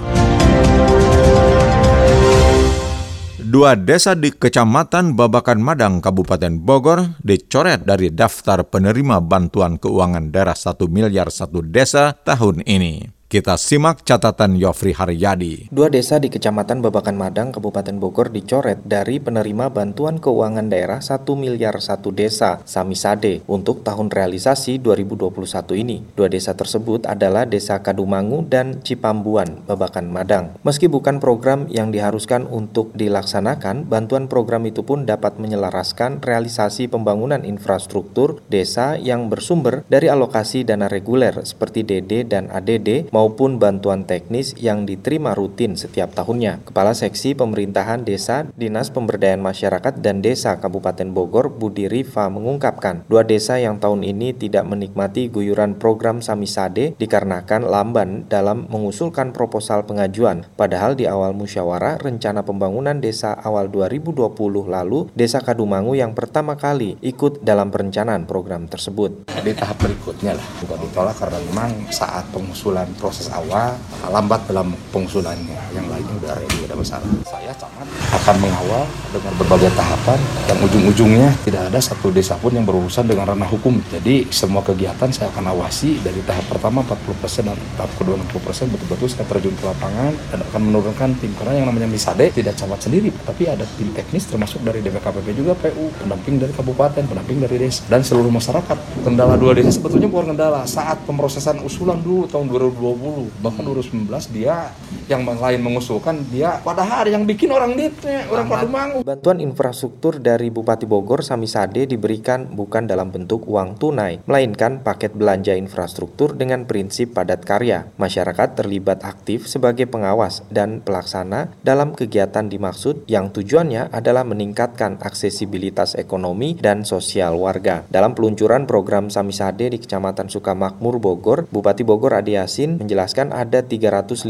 Dua 3.45 3.77
desa 3.77 4.17
di 4.17 4.33
Kecamatan 4.33 5.13
Babakan 5.13 5.61
Madang, 5.61 6.01
Kabupaten 6.01 6.57
Bogor 6.57 7.21
dicoret 7.21 7.85
dari 7.85 8.09
daftar 8.09 8.65
penerima 8.65 9.21
bantuan 9.21 9.77
keuangan 9.77 10.33
daerah 10.33 10.57
1 10.57 10.81
miliar 10.89 11.29
satu 11.29 11.61
desa 11.61 12.17
tahun 12.25 12.65
ini. 12.65 13.05
Kita 13.35 13.59
simak 13.59 14.07
catatan 14.07 14.55
Yofri 14.55 14.95
Haryadi. 14.95 15.67
Dua 15.67 15.91
desa 15.91 16.23
di 16.23 16.31
Kecamatan 16.31 16.79
Babakan 16.79 17.19
Madang, 17.19 17.51
Kabupaten 17.51 17.99
Bogor 17.99 18.31
dicoret 18.31 18.79
dari 18.87 19.19
penerima 19.19 19.75
bantuan 19.75 20.23
keuangan 20.23 20.71
daerah 20.71 21.03
1 21.03 21.27
miliar 21.35 21.75
satu 21.83 22.15
desa, 22.15 22.63
Samisade, 22.63 23.43
untuk 23.43 23.83
tahun 23.83 24.07
realisasi 24.07 24.79
2021 24.79 25.35
ini. 25.75 25.99
Dua 26.15 26.31
desa 26.31 26.55
tersebut 26.55 27.03
adalah 27.11 27.43
Desa 27.43 27.83
Kadumangu 27.83 28.47
dan 28.47 28.79
Cipambuan, 28.79 29.67
Babakan 29.67 30.15
Madang. 30.15 30.55
Meski 30.63 30.87
bukan 30.87 31.19
program 31.19 31.67
yang 31.67 31.91
diharuskan 31.91 32.47
untuk 32.47 32.95
dilaksanakan, 32.95 33.91
bantuan 33.91 34.31
program 34.31 34.63
itu 34.63 34.87
pun 34.87 35.03
dapat 35.03 35.43
menyelaraskan 35.43 36.23
realisasi 36.23 36.87
pembangunan 36.87 37.43
infrastruktur 37.43 38.39
desa 38.47 38.95
yang 38.95 39.27
bersumber 39.27 39.83
dari 39.91 40.07
alokasi 40.07 40.63
dana 40.63 40.87
reguler 40.87 41.43
seperti 41.43 41.83
DD 41.83 42.31
dan 42.31 42.47
ADD 42.47 43.11
maupun 43.11 43.24
bantuan 43.33 44.05
teknis 44.05 44.53
yang 44.59 44.85
diterima 44.85 45.33
rutin 45.33 45.73
setiap 45.73 46.13
tahunnya. 46.13 46.61
Kepala 46.67 46.93
Seksi 46.93 47.33
Pemerintahan 47.33 48.05
Desa 48.05 48.45
Dinas 48.53 48.93
Pemberdayaan 48.93 49.41
Masyarakat 49.41 49.99
dan 50.03 50.21
Desa 50.21 50.61
Kabupaten 50.61 51.09
Bogor 51.09 51.49
Budi 51.49 51.89
Rifa 51.89 52.29
mengungkapkan, 52.29 53.07
dua 53.09 53.25
desa 53.25 53.57
yang 53.57 53.81
tahun 53.81 54.05
ini 54.05 54.37
tidak 54.37 54.67
menikmati 54.69 55.27
guyuran 55.31 55.77
program 55.79 56.21
Samisade 56.21 56.93
dikarenakan 56.95 57.65
lamban 57.65 58.29
dalam 58.29 58.69
mengusulkan 58.69 59.33
proposal 59.33 59.87
pengajuan. 59.89 60.45
Padahal 60.53 60.93
di 60.93 61.09
awal 61.09 61.33
musyawarah 61.33 61.97
rencana 62.01 62.45
pembangunan 62.45 62.97
desa 63.01 63.33
awal 63.33 63.71
2020 63.71 64.35
lalu, 64.67 65.07
Desa 65.15 65.39
Kadumangu 65.41 65.95
yang 65.95 66.13
pertama 66.17 66.59
kali 66.59 66.97
ikut 67.01 67.41
dalam 67.41 67.71
perencanaan 67.71 68.27
program 68.27 68.67
tersebut. 68.67 69.29
Di 69.31 69.53
tahap 69.53 69.77
berikutnya 69.77 70.33
lah, 70.33 70.47
juga 70.57 70.75
ditolak 70.81 71.15
karena 71.15 71.39
memang 71.51 71.71
saat 71.93 72.25
pengusulan 72.33 72.89
proses 73.05 73.29
awal 73.29 73.77
lambat 74.09 74.41
dalam 74.49 74.73
pengusulannya 74.89 75.53
yang 75.77 75.85
lainnya 75.93 76.13
udah 76.25 76.33
ready 76.41 76.65
ada 76.65 76.73
masalah. 76.73 77.05
Saya 77.29 77.53
camat 77.53 77.85
akan 78.17 78.35
mengawal 78.41 78.83
dengan 79.13 79.33
berbagai 79.37 79.69
tahapan 79.77 80.19
yang 80.49 80.59
ujung-ujungnya 80.65 81.29
tidak 81.45 81.69
ada 81.69 81.77
satu 81.77 82.09
desa 82.09 82.33
pun 82.41 82.49
yang 82.57 82.65
berurusan 82.65 83.05
dengan 83.05 83.29
ranah 83.29 83.45
hukum. 83.45 83.77
Jadi 83.93 84.25
semua 84.33 84.65
kegiatan 84.65 85.13
saya 85.13 85.29
akan 85.29 85.53
awasi 85.53 86.01
dari 86.01 86.17
tahap 86.25 86.49
pertama 86.49 86.81
40% 86.81 87.45
dan 87.45 87.57
tahap 87.77 87.91
kedua 88.01 88.17
60% 88.17 88.73
betul-betul 88.73 89.07
saya 89.13 89.25
terjun 89.29 89.53
ke 89.53 89.65
lapangan 89.69 90.11
dan 90.33 90.39
akan 90.49 90.61
menurunkan 90.65 91.09
tim. 91.21 91.29
Karena 91.37 91.61
yang 91.61 91.69
namanya 91.69 91.85
misade 91.85 92.33
tidak 92.33 92.57
camat 92.57 92.81
sendiri 92.81 93.13
tapi 93.21 93.45
ada 93.45 93.69
tim 93.77 93.93
teknis 93.93 94.25
termasuk 94.25 94.65
dari 94.65 94.81
DPKPP 94.81 95.27
juga 95.37 95.53
PU 95.53 95.93
pendamping 96.01 96.41
dari 96.41 96.53
kabupaten 96.57 97.05
pendamping 97.05 97.45
dari 97.45 97.69
desa 97.69 97.85
dan 97.85 98.01
seluruh 98.01 98.33
masyarakat. 98.33 99.05
Kendala 99.05 99.37
dua 99.37 99.53
desa 99.53 99.69
sebetulnya 99.77 100.09
bukan 100.09 100.33
kendala. 100.33 100.65
Saat 100.65 101.05
pemrosesan 101.05 101.61
usulan 101.61 102.01
dulu 102.01 102.25
tahun 102.25 102.49
2020 102.49 102.94
2020 102.95 103.43
bahkan 103.43 103.63
2019 103.67 104.35
dia 104.35 104.71
yang 105.11 105.27
lain 105.27 105.61
mengusulkan 105.61 106.23
dia 106.31 106.57
padahal 106.63 107.05
yang 107.11 107.27
bikin 107.27 107.51
orang 107.51 107.75
ditnya 107.75 108.25
orang 108.31 108.47
Padumangu 108.47 108.99
Bantuan 109.05 109.43
infrastruktur 109.43 110.17
dari 110.17 110.49
Bupati 110.49 110.87
Bogor 110.87 111.21
Samisade 111.21 111.85
diberikan 111.85 112.47
bukan 112.55 112.87
dalam 112.87 113.11
bentuk 113.11 113.45
uang 113.45 113.77
tunai 113.77 114.23
melainkan 114.25 114.81
paket 114.81 115.13
belanja 115.13 115.53
infrastruktur 115.53 116.37
dengan 116.37 116.69
prinsip 116.69 117.13
padat 117.17 117.43
karya. 117.43 117.89
Masyarakat 117.97 118.57
terlibat 118.57 119.03
aktif 119.03 119.45
sebagai 119.45 119.85
pengawas 119.89 120.45
dan 120.49 120.81
pelaksana 120.81 121.53
dalam 121.61 121.93
kegiatan 121.93 122.47
dimaksud 122.47 123.05
yang 123.09 123.29
tujuannya 123.33 123.91
adalah 123.91 124.23
meningkatkan 124.23 125.01
aksesibilitas 125.01 125.97
ekonomi 125.97 126.55
dan 126.57 126.87
sosial 126.87 127.37
warga. 127.37 127.83
Dalam 127.89 128.13
peluncuran 128.13 128.69
program 128.69 129.11
Samisade 129.11 129.69
di 129.73 129.77
Kecamatan 129.81 130.31
Sukamakmur 130.31 131.01
Bogor 131.01 131.49
Bupati 131.49 131.83
Bogor 131.83 132.15
Adi 132.15 132.37
Yasin 132.37 132.84
menjelaskan 132.85 133.33
ada 133.33 133.65
352 133.65 134.29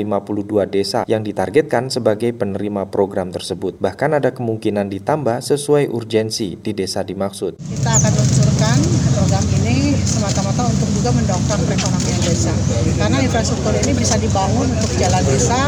desa 0.71 1.03
yang 1.11 1.27
ditargetkan 1.27 1.91
sebagai 1.91 2.31
penerima 2.31 2.87
program 2.87 3.35
tersebut. 3.35 3.75
Bahkan 3.83 4.23
ada 4.23 4.31
kemungkinan 4.31 4.87
ditambah 4.87 5.43
sesuai 5.43 5.91
urgensi 5.91 6.55
di 6.55 6.71
desa 6.71 7.03
dimaksud. 7.03 7.59
Kita 7.59 7.91
akan 7.91 8.11
meluncurkan 8.15 8.77
program 9.11 9.43
ini 9.59 9.99
semata-mata 10.07 10.63
untuk 10.71 10.87
juga 10.95 11.11
mendongkrak 11.11 11.59
perekonomian 11.67 12.21
desa. 12.23 12.55
Karena 12.95 13.19
infrastruktur 13.19 13.75
ini 13.75 13.91
bisa 13.91 14.15
dibangun 14.15 14.71
untuk 14.71 14.91
jalan 14.95 15.23
desa, 15.27 15.59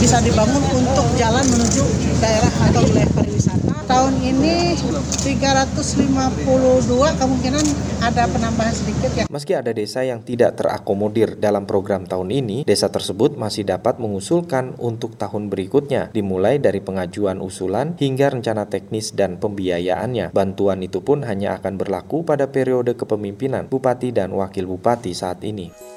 bisa 0.00 0.18
dibangun 0.24 0.62
untuk 0.72 1.06
jalan 1.20 1.44
menuju 1.44 1.84
daerah 2.24 2.52
atau 2.72 2.80
wilayah 2.88 3.10
pariwisata. 3.12 3.63
Tahun 3.84 4.16
ini 4.24 4.80
352 4.80 7.20
kemungkinan 7.20 7.64
ada 8.00 8.24
penambahan 8.24 8.72
sedikit 8.72 9.12
ya. 9.12 9.28
Meski 9.28 9.52
ada 9.52 9.76
desa 9.76 10.00
yang 10.00 10.24
tidak 10.24 10.56
terakomodir 10.56 11.36
dalam 11.36 11.68
program 11.68 12.08
tahun 12.08 12.32
ini, 12.32 12.64
desa 12.64 12.88
tersebut 12.88 13.36
masih 13.36 13.68
dapat 13.68 14.00
mengusulkan 14.00 14.72
untuk 14.80 15.20
tahun 15.20 15.52
berikutnya, 15.52 16.16
dimulai 16.16 16.56
dari 16.56 16.80
pengajuan 16.80 17.44
usulan 17.44 17.92
hingga 18.00 18.32
rencana 18.32 18.72
teknis 18.72 19.12
dan 19.12 19.36
pembiayaannya. 19.36 20.32
Bantuan 20.32 20.80
itu 20.80 21.04
pun 21.04 21.20
hanya 21.28 21.60
akan 21.60 21.76
berlaku 21.76 22.24
pada 22.24 22.48
periode 22.48 22.96
kepemimpinan 22.96 23.68
bupati 23.68 24.16
dan 24.16 24.32
wakil 24.32 24.64
bupati 24.64 25.12
saat 25.12 25.44
ini. 25.44 25.93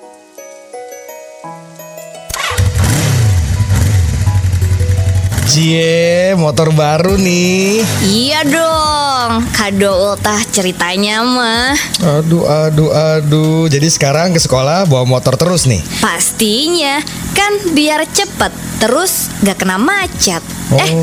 Cie, 5.57 6.37
motor 6.37 6.69
baru 6.69 7.17
nih. 7.17 7.81
Iya 8.05 8.45
dong, 8.45 9.41
kado 9.57 9.89
ultah 9.89 10.37
ceritanya 10.53 11.25
mah. 11.25 11.73
Aduh, 12.21 12.45
aduh, 12.45 12.93
aduh. 12.93 13.65
Jadi 13.65 13.89
sekarang 13.89 14.37
ke 14.37 14.39
sekolah 14.45 14.85
bawa 14.85 15.01
motor 15.09 15.33
terus 15.33 15.65
nih? 15.65 15.81
Pastinya, 15.97 17.01
kan 17.33 17.73
biar 17.73 18.05
cepet, 18.05 18.53
terus 18.77 19.33
gak 19.41 19.65
kena 19.65 19.81
macet. 19.81 20.45
Oh, 20.69 20.77
eh, 20.77 20.93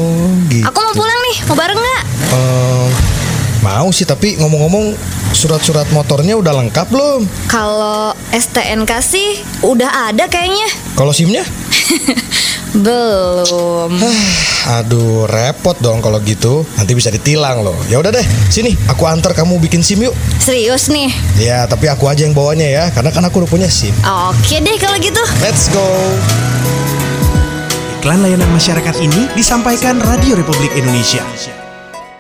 gitu. 0.47 0.63
aku 0.63 0.79
mau 0.87 0.95
pulang 1.03 1.19
nih, 1.19 1.37
mau 1.51 1.57
bareng 1.59 1.81
gak? 1.83 2.03
Eh, 2.39 2.89
mau 3.59 3.91
sih, 3.91 4.07
tapi 4.07 4.39
ngomong-ngomong 4.39 4.95
surat-surat 5.35 5.91
motornya 5.91 6.39
udah 6.39 6.55
lengkap 6.63 6.95
belum? 6.95 7.27
Kalau 7.51 8.15
STNK 8.31 9.03
sih 9.03 9.43
udah 9.67 10.15
ada 10.15 10.31
kayaknya. 10.31 10.71
Kalau 10.95 11.11
SIM-nya? 11.11 11.43
Belum. 12.75 13.91
Aduh, 14.81 15.29
repot 15.29 15.77
dong 15.79 16.01
kalau 16.01 16.19
gitu. 16.25 16.65
Nanti 16.75 16.97
bisa 16.97 17.13
ditilang 17.13 17.63
loh. 17.63 17.77
Ya 17.87 18.01
udah 18.01 18.11
deh, 18.11 18.25
sini 18.49 18.73
aku 18.89 19.05
antar 19.05 19.37
kamu 19.37 19.61
bikin 19.61 19.85
SIM 19.85 20.09
yuk. 20.09 20.15
Serius 20.41 20.89
nih? 20.89 21.13
Ya, 21.37 21.69
tapi 21.69 21.87
aku 21.87 22.09
aja 22.09 22.25
yang 22.25 22.33
bawanya 22.33 22.65
ya, 22.65 22.85
karena 22.91 23.13
kan 23.13 23.23
aku 23.29 23.45
udah 23.45 23.51
punya 23.51 23.69
SIM. 23.69 23.93
Oke 24.03 24.59
deh 24.65 24.77
kalau 24.81 24.97
gitu. 24.99 25.21
Let's 25.45 25.69
go. 25.69 25.85
Iklan 28.01 28.21
layanan 28.25 28.49
masyarakat 28.53 29.01
ini 29.01 29.33
disampaikan 29.37 30.01
Radio 30.01 30.37
Republik 30.37 30.73
Indonesia. 30.77 31.25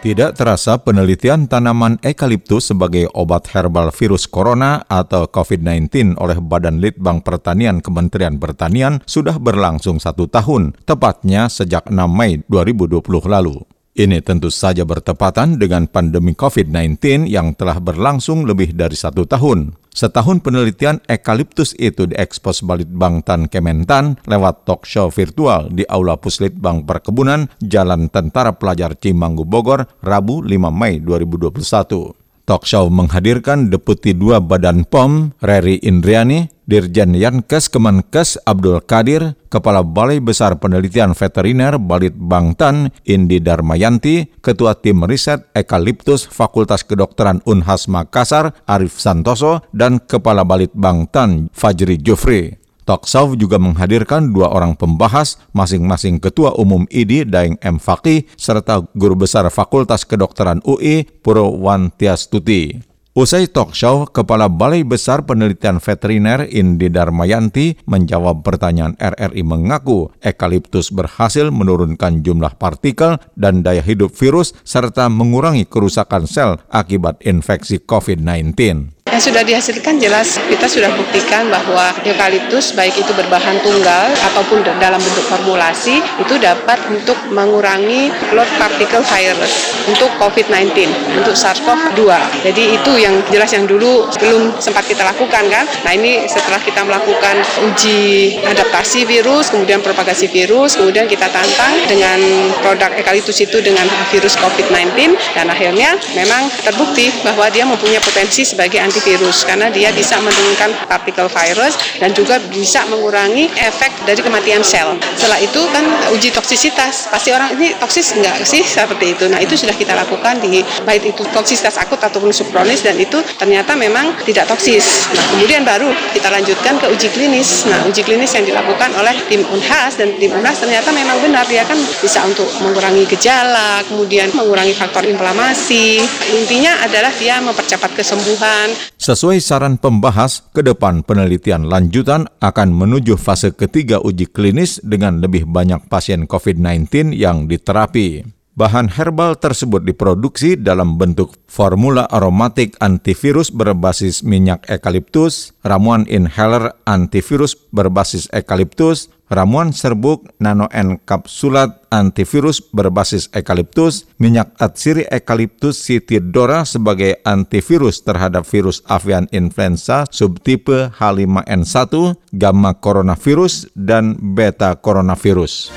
Tidak 0.04 0.36
terasa 0.36 0.76
penelitian 0.76 1.48
tanaman 1.48 1.96
eukaliptus 2.04 2.68
sebagai 2.68 3.08
obat 3.16 3.48
herbal 3.56 3.88
virus 3.88 4.28
corona 4.28 4.84
atau 4.84 5.24
COVID-19 5.24 6.20
oleh 6.20 6.44
Badan 6.44 6.76
Litbang 6.76 7.24
Pertanian 7.24 7.80
Kementerian 7.80 8.36
Pertanian 8.36 9.00
sudah 9.08 9.40
berlangsung 9.40 9.96
satu 9.96 10.28
tahun, 10.28 10.76
tepatnya 10.84 11.48
sejak 11.48 11.88
6 11.88 11.96
Mei 12.04 12.44
2020 12.52 13.00
lalu. 13.32 13.64
Ini 13.96 14.20
tentu 14.20 14.52
saja 14.52 14.84
bertepatan 14.84 15.56
dengan 15.56 15.88
pandemi 15.88 16.36
COVID-19 16.36 17.24
yang 17.24 17.56
telah 17.56 17.80
berlangsung 17.80 18.44
lebih 18.44 18.76
dari 18.76 19.00
satu 19.00 19.24
tahun. 19.24 19.84
Setahun 19.94 20.42
penelitian 20.42 20.98
eukaliptus 21.07 21.70
itu 21.78 22.11
diekspos 22.11 22.66
Balitbang 22.66 23.22
Tan 23.22 23.46
Kementan 23.46 24.18
lewat 24.26 24.66
talk 24.66 24.83
show 24.83 25.07
virtual 25.07 25.70
di 25.70 25.87
Aula 25.87 26.18
Puslitbang 26.18 26.83
Perkebunan, 26.83 27.46
Jalan 27.62 28.11
Tentara 28.11 28.59
Pelajar 28.59 28.98
Cimanggu 28.98 29.46
Bogor, 29.46 29.87
Rabu 30.02 30.42
5 30.42 30.50
Mei 30.74 30.98
2021. 30.98 32.23
Talk 32.44 32.68
show 32.68 32.92
menghadirkan 32.92 33.72
Deputi 33.72 34.12
2 34.12 34.37
Badan 34.44 34.85
POM, 34.85 35.33
Reri 35.40 35.80
Indriani, 35.80 36.52
Dirjen 36.68 37.16
Yankes 37.16 37.72
Kemenkes 37.72 38.37
Abdul 38.44 38.85
Kadir, 38.85 39.33
Kepala 39.48 39.80
Balai 39.80 40.20
Besar 40.20 40.61
Penelitian 40.61 41.16
Veteriner 41.16 41.80
Balit 41.80 42.12
Bangtan 42.12 42.92
Indi 43.09 43.40
Darmayanti, 43.40 44.28
Ketua 44.44 44.76
Tim 44.76 45.09
Riset 45.09 45.57
Ekaliptus 45.57 46.28
Fakultas 46.28 46.85
Kedokteran 46.85 47.40
Unhas 47.48 47.88
Makassar 47.88 48.52
Arif 48.68 49.00
Santoso, 49.00 49.64
dan 49.72 49.96
Kepala 50.04 50.44
Balit 50.44 50.76
Bangtan 50.76 51.48
Fajri 51.48 51.96
Jufri. 51.96 52.63
Talkshow 52.85 53.33
juga 53.33 53.57
menghadirkan 53.57 54.37
dua 54.37 54.53
orang 54.53 54.77
pembahas, 54.77 55.40
masing-masing 55.57 56.20
Ketua 56.20 56.53
Umum 56.61 56.85
ID 56.92 57.25
Daeng 57.25 57.57
M. 57.64 57.81
Fakih, 57.81 58.29
serta 58.37 58.85
Guru 58.92 59.25
Besar 59.25 59.49
Fakultas 59.49 60.05
Kedokteran 60.05 60.61
UI 60.68 61.09
Purwantiastuti. 61.25 62.94
Usai 63.14 63.47
talk 63.47 63.79
show, 63.79 64.11
Kepala 64.11 64.51
Balai 64.51 64.83
Besar 64.83 65.23
Penelitian 65.23 65.79
Veteriner 65.79 66.51
Indi 66.51 66.90
Darmayanti 66.90 67.87
menjawab 67.87 68.42
pertanyaan 68.42 68.99
RRI 68.99 69.47
mengaku 69.47 70.11
ekaliptus 70.18 70.90
berhasil 70.90 71.55
menurunkan 71.55 72.27
jumlah 72.27 72.59
partikel 72.59 73.23
dan 73.38 73.62
daya 73.62 73.87
hidup 73.87 74.11
virus 74.18 74.51
serta 74.66 75.07
mengurangi 75.07 75.62
kerusakan 75.62 76.27
sel 76.27 76.59
akibat 76.75 77.23
infeksi 77.23 77.79
COVID-19. 77.87 78.93
Yang 79.14 79.31
sudah 79.31 79.46
dihasilkan 79.46 80.03
jelas 80.03 80.42
kita 80.50 80.66
sudah 80.66 80.90
buktikan 80.90 81.46
bahwa 81.46 81.94
eukaliptus 82.03 82.74
baik 82.74 82.98
itu 82.98 83.14
berbahan 83.14 83.62
tunggal 83.62 84.11
ataupun 84.11 84.66
dalam 84.83 84.98
bentuk 84.98 85.22
formulasi 85.31 86.03
itu 86.18 86.35
dapat 86.42 86.83
untuk 86.90 87.14
mengurangi 87.31 88.11
load 88.35 88.50
particle 88.59 89.07
virus 89.07 89.70
untuk 89.87 90.11
COVID-19, 90.18 90.90
untuk 91.14 91.31
SARS-CoV-2. 91.31 92.03
Jadi 92.42 92.74
itu 92.74 92.92
yang 92.98 93.14
jelas 93.31 93.55
yang 93.55 93.70
dulu 93.70 94.11
belum 94.18 94.59
sempat 94.59 94.83
kita 94.90 95.07
lakukan 95.07 95.46
kan. 95.46 95.62
Nah 95.87 95.94
ini 95.94 96.27
setelah 96.27 96.59
kita 96.59 96.83
melakukan 96.83 97.38
uji 97.70 98.35
adaptasi 98.42 99.07
virus, 99.07 99.55
kemudian 99.55 99.79
propagasi 99.79 100.27
virus, 100.27 100.74
kemudian 100.74 101.07
kita 101.07 101.31
tantang 101.31 101.70
dengan 101.87 102.18
produk 102.66 102.90
eukaliptus 102.98 103.38
itu 103.46 103.62
dengan 103.62 103.87
virus 104.11 104.35
COVID-19 104.42 105.14
dan 105.38 105.46
akhirnya 105.46 105.94
memang 106.18 106.50
terbukti 106.66 107.14
bahwa 107.22 107.46
dia 107.55 107.62
mempunyai 107.62 108.03
potensi 108.03 108.42
sebagai 108.42 108.83
anti 108.83 109.03
virus 109.04 109.44
karena 109.44 109.68
dia 109.68 109.92
bisa 109.92 110.16
menurunkan 110.18 110.88
partikel 110.88 111.28
virus 111.28 111.76
dan 112.00 112.10
juga 112.16 112.40
bisa 112.48 112.82
mengurangi 112.88 113.52
efek 113.54 114.08
dari 114.08 114.20
kematian 114.24 114.64
sel. 114.64 114.96
Setelah 115.14 115.38
itu 115.38 115.60
kan 115.70 115.84
uji 116.16 116.32
toksisitas, 116.32 117.12
pasti 117.12 117.30
orang 117.30 117.52
ini 117.54 117.76
toksis 117.76 118.16
enggak 118.16 118.40
sih 118.42 118.64
seperti 118.64 119.14
itu. 119.14 119.28
Nah 119.28 119.38
itu 119.38 119.54
sudah 119.54 119.76
kita 119.76 119.92
lakukan 119.92 120.40
di 120.40 120.64
baik 120.88 121.14
itu 121.14 121.22
toksisitas 121.30 121.76
akut 121.76 122.00
ataupun 122.00 122.32
subkronis 122.32 122.80
dan 122.80 122.96
itu 122.96 123.20
ternyata 123.36 123.76
memang 123.76 124.16
tidak 124.24 124.48
toksis. 124.48 125.12
Nah 125.12 125.24
kemudian 125.36 125.62
baru 125.62 125.92
kita 126.16 126.32
lanjutkan 126.32 126.80
ke 126.80 126.86
uji 126.88 127.08
klinis. 127.12 127.68
Nah 127.68 127.84
uji 127.86 128.00
klinis 128.02 128.32
yang 128.32 128.48
dilakukan 128.48 128.90
oleh 128.96 129.14
tim 129.28 129.44
Unhas 129.52 130.00
dan 130.00 130.16
tim 130.16 130.32
Unhas 130.32 130.56
ternyata 130.58 130.90
memang 130.90 131.20
benar 131.20 131.44
dia 131.44 131.62
kan 131.68 131.76
bisa 132.00 132.24
untuk 132.24 132.48
mengurangi 132.64 133.04
gejala, 133.04 133.84
kemudian 133.84 134.32
mengurangi 134.32 134.72
faktor 134.72 135.04
inflamasi. 135.04 136.00
Intinya 136.32 136.80
adalah 136.80 137.12
dia 137.18 137.38
mempercepat 137.42 137.92
kesembuhan, 137.92 138.72
Sesuai 138.94 139.42
saran 139.42 139.74
pembahas, 139.76 140.46
ke 140.54 140.62
depan 140.62 141.02
penelitian 141.02 141.66
lanjutan 141.66 142.30
akan 142.38 142.68
menuju 142.70 143.18
fase 143.18 143.50
ketiga 143.50 143.98
uji 143.98 144.30
klinis 144.30 144.78
dengan 144.87 145.18
lebih 145.18 145.50
banyak 145.50 145.90
pasien 145.90 146.30
COVID-19 146.30 147.11
yang 147.11 147.50
diterapi. 147.50 148.22
Bahan 148.54 148.86
herbal 148.86 149.34
tersebut 149.34 149.82
diproduksi 149.82 150.54
dalam 150.54 150.94
bentuk 150.94 151.34
formula 151.50 152.06
aromatik 152.06 152.78
antivirus 152.78 153.50
berbasis 153.50 154.22
minyak 154.22 154.62
eukaliptus, 154.70 155.50
ramuan 155.66 156.06
inhaler 156.06 156.70
antivirus 156.86 157.58
berbasis 157.74 158.30
eukaliptus, 158.30 159.10
ramuan 159.26 159.74
serbuk 159.74 160.30
nano 160.38 160.70
enkapsulat 160.70 161.82
antivirus 161.90 162.62
berbasis 162.62 163.26
eukaliptus, 163.34 164.06
minyak 164.22 164.54
atsiri 164.62 165.02
eukaliptus 165.10 165.82
sitidora 165.82 166.62
sebagai 166.62 167.18
antivirus 167.26 168.06
terhadap 168.06 168.46
virus 168.46 168.86
avian 168.86 169.26
influenza 169.34 170.06
subtipe 170.14 170.94
H5N1, 170.94 172.22
gamma 172.30 172.78
coronavirus, 172.78 173.66
dan 173.74 174.14
beta 174.14 174.78
coronavirus. 174.78 175.74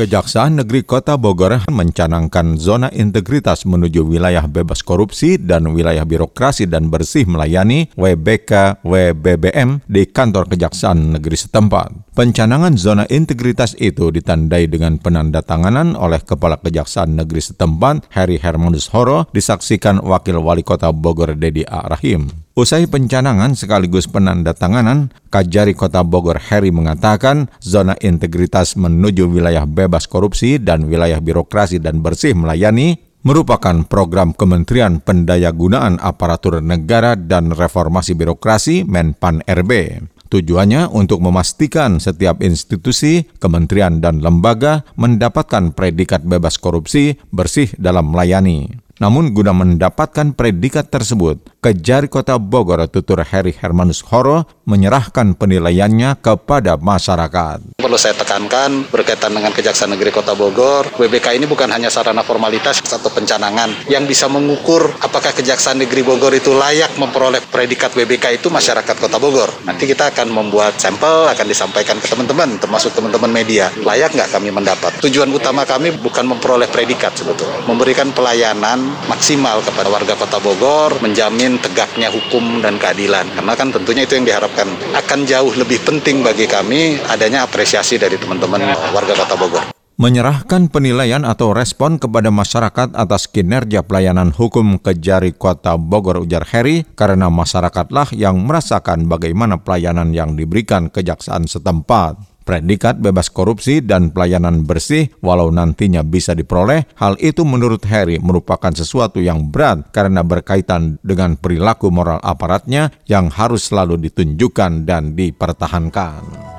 Kejaksaan 0.00 0.56
Negeri 0.56 0.80
Kota 0.80 1.20
Bogor 1.20 1.60
mencanangkan 1.68 2.56
zona 2.56 2.88
integritas 2.88 3.68
menuju 3.68 4.00
wilayah 4.08 4.48
bebas 4.48 4.80
korupsi 4.80 5.36
dan 5.36 5.68
wilayah 5.76 6.08
birokrasi 6.08 6.64
dan 6.64 6.88
bersih 6.88 7.28
melayani 7.28 7.92
WBK 8.00 8.80
WBBM 8.80 9.84
di 9.84 10.08
kantor 10.08 10.48
Kejaksaan 10.48 11.20
Negeri 11.20 11.36
setempat. 11.36 12.16
Pencanangan 12.16 12.80
zona 12.80 13.04
integritas 13.12 13.76
itu 13.76 14.08
ditandai 14.08 14.72
dengan 14.72 14.96
penandatanganan 14.96 15.92
oleh 15.92 16.24
Kepala 16.24 16.56
Kejaksaan 16.56 17.20
Negeri 17.20 17.44
setempat 17.44 18.08
Heri 18.08 18.40
Hermanus 18.40 18.88
Horo 18.96 19.28
disaksikan 19.36 20.00
Wakil 20.00 20.40
Wali 20.40 20.64
Kota 20.64 20.96
Bogor 20.96 21.36
Dedi 21.36 21.60
A. 21.68 21.84
Rahim. 21.84 22.48
Usai 22.58 22.90
pencanangan 22.90 23.54
sekaligus 23.54 24.10
penandatanganan, 24.10 25.14
Kajari 25.30 25.70
Kota 25.70 26.02
Bogor 26.02 26.42
Heri 26.42 26.74
mengatakan 26.74 27.46
zona 27.62 27.94
integritas 28.02 28.74
menuju 28.74 29.30
wilayah 29.30 29.70
bebas 29.70 30.10
korupsi 30.10 30.58
dan 30.58 30.90
wilayah 30.90 31.22
birokrasi 31.22 31.78
dan 31.78 32.02
bersih 32.02 32.34
melayani 32.34 32.98
merupakan 33.22 33.86
program 33.86 34.34
Kementerian 34.34 34.98
Pendayagunaan 34.98 36.02
Aparatur 36.02 36.58
Negara 36.58 37.14
dan 37.14 37.54
Reformasi 37.54 38.18
Birokrasi 38.18 38.82
Menpan 38.82 39.46
RB. 39.46 40.02
Tujuannya 40.30 40.90
untuk 40.90 41.22
memastikan 41.22 42.02
setiap 42.02 42.42
institusi, 42.42 43.26
kementerian, 43.38 43.98
dan 44.02 44.22
lembaga 44.22 44.86
mendapatkan 44.94 45.74
predikat 45.74 46.22
bebas 46.22 46.58
korupsi 46.58 47.18
bersih 47.34 47.70
dalam 47.78 48.10
melayani. 48.14 48.70
Namun 49.00 49.32
guna 49.32 49.56
mendapatkan 49.56 50.36
predikat 50.36 50.92
tersebut, 50.92 51.40
Kejari 51.60 52.08
Kota 52.08 52.40
Bogor 52.40 52.80
tutur 52.88 53.20
Heri 53.20 53.52
Hermanus 53.52 54.00
Horo 54.08 54.48
menyerahkan 54.64 55.36
penilaiannya 55.36 56.16
kepada 56.16 56.80
masyarakat. 56.80 57.76
Perlu 57.76 58.00
saya 58.00 58.16
tekankan 58.16 58.88
berkaitan 58.88 59.36
dengan 59.36 59.52
Kejaksaan 59.52 59.92
Negeri 59.92 60.08
Kota 60.08 60.32
Bogor, 60.32 60.88
WBK 60.96 61.36
ini 61.36 61.44
bukan 61.44 61.68
hanya 61.68 61.92
sarana 61.92 62.24
formalitas 62.24 62.80
atau 62.80 63.12
pencanangan 63.12 63.92
yang 63.92 64.08
bisa 64.08 64.24
mengukur 64.32 64.88
apakah 65.04 65.36
Kejaksaan 65.36 65.84
Negeri 65.84 66.00
Bogor 66.00 66.32
itu 66.32 66.56
layak 66.56 66.96
memperoleh 66.96 67.44
predikat 67.52 67.92
WBK 67.92 68.40
itu 68.40 68.48
masyarakat 68.48 68.96
Kota 68.96 69.20
Bogor. 69.20 69.52
Nanti 69.68 69.84
kita 69.84 70.16
akan 70.16 70.32
membuat 70.32 70.80
sampel, 70.80 71.28
akan 71.28 71.44
disampaikan 71.44 72.00
ke 72.00 72.08
teman-teman, 72.08 72.56
termasuk 72.56 72.96
teman-teman 72.96 73.28
media. 73.28 73.68
Layak 73.84 74.16
nggak 74.16 74.32
kami 74.32 74.48
mendapat? 74.48 74.96
Tujuan 75.04 75.28
utama 75.28 75.68
kami 75.68 75.92
bukan 75.92 76.24
memperoleh 76.24 76.72
predikat 76.72 77.12
sebetulnya, 77.20 77.68
memberikan 77.68 78.08
pelayanan 78.16 78.80
maksimal 79.12 79.60
kepada 79.60 79.92
warga 79.92 80.16
Kota 80.16 80.40
Bogor, 80.40 80.96
menjamin 81.04 81.49
ingin 81.50 81.58
tegaknya 81.66 82.08
hukum 82.14 82.62
dan 82.62 82.78
keadilan. 82.78 83.26
Karena 83.34 83.52
kan 83.58 83.74
tentunya 83.74 84.06
itu 84.06 84.14
yang 84.14 84.22
diharapkan. 84.22 84.70
Akan 84.94 85.26
jauh 85.26 85.50
lebih 85.58 85.82
penting 85.82 86.22
bagi 86.22 86.46
kami 86.46 87.02
adanya 87.10 87.42
apresiasi 87.42 87.98
dari 87.98 88.14
teman-teman 88.14 88.62
warga 88.94 89.18
Kota 89.18 89.34
Bogor 89.34 89.64
menyerahkan 90.00 90.72
penilaian 90.72 91.28
atau 91.28 91.52
respon 91.52 92.00
kepada 92.00 92.32
masyarakat 92.32 92.96
atas 92.96 93.28
kinerja 93.28 93.84
pelayanan 93.84 94.32
hukum 94.32 94.80
Kejari 94.80 95.36
Kota 95.36 95.76
Bogor 95.76 96.24
ujar 96.24 96.48
Heri 96.48 96.88
karena 96.96 97.28
masyarakatlah 97.28 98.16
yang 98.16 98.40
merasakan 98.40 99.04
bagaimana 99.12 99.60
pelayanan 99.60 100.16
yang 100.16 100.40
diberikan 100.40 100.88
kejaksaan 100.88 101.44
setempat 101.44 102.29
predikat 102.42 102.98
bebas 102.98 103.28
korupsi 103.30 103.84
dan 103.84 104.10
pelayanan 104.10 104.64
bersih 104.66 105.08
walau 105.22 105.48
nantinya 105.54 106.02
bisa 106.02 106.34
diperoleh, 106.34 106.88
hal 106.98 107.14
itu 107.20 107.46
menurut 107.46 107.84
Harry 107.86 108.18
merupakan 108.18 108.72
sesuatu 108.72 109.22
yang 109.22 109.48
berat 109.48 109.92
karena 109.94 110.20
berkaitan 110.26 110.98
dengan 111.04 111.38
perilaku 111.38 111.92
moral 111.92 112.18
aparatnya 112.24 112.90
yang 113.06 113.30
harus 113.30 113.70
selalu 113.70 114.00
ditunjukkan 114.10 114.84
dan 114.88 115.14
dipertahankan. 115.14 116.50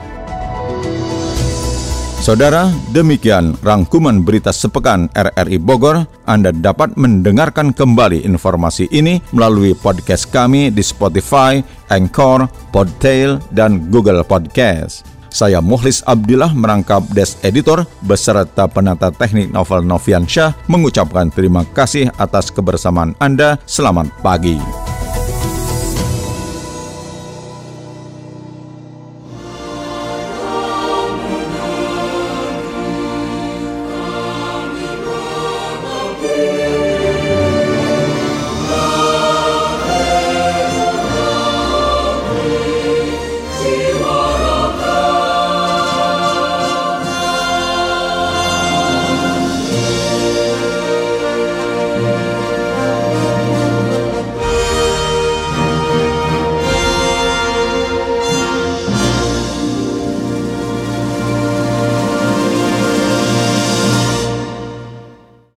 Saudara, 2.22 2.70
demikian 2.94 3.58
rangkuman 3.66 4.22
berita 4.22 4.54
sepekan 4.54 5.10
RRI 5.18 5.58
Bogor. 5.58 6.06
Anda 6.30 6.54
dapat 6.54 6.94
mendengarkan 6.94 7.74
kembali 7.74 8.22
informasi 8.22 8.94
ini 8.94 9.18
melalui 9.34 9.74
podcast 9.74 10.30
kami 10.30 10.70
di 10.70 10.86
Spotify, 10.86 11.66
Anchor, 11.90 12.46
Podtail, 12.70 13.42
dan 13.50 13.90
Google 13.90 14.22
Podcast. 14.22 15.11
Saya 15.32 15.64
Muhlis 15.64 16.04
Abdillah 16.04 16.52
merangkap 16.52 17.08
Des 17.16 17.40
Editor 17.40 17.88
beserta 18.04 18.68
penata 18.68 19.10
teknik 19.16 19.48
novel 19.50 19.88
Novian 19.88 20.28
Syah 20.28 20.52
mengucapkan 20.68 21.32
terima 21.32 21.64
kasih 21.72 22.12
atas 22.20 22.52
kebersamaan 22.52 23.16
Anda. 23.18 23.56
Selamat 23.64 24.12
pagi. 24.20 24.81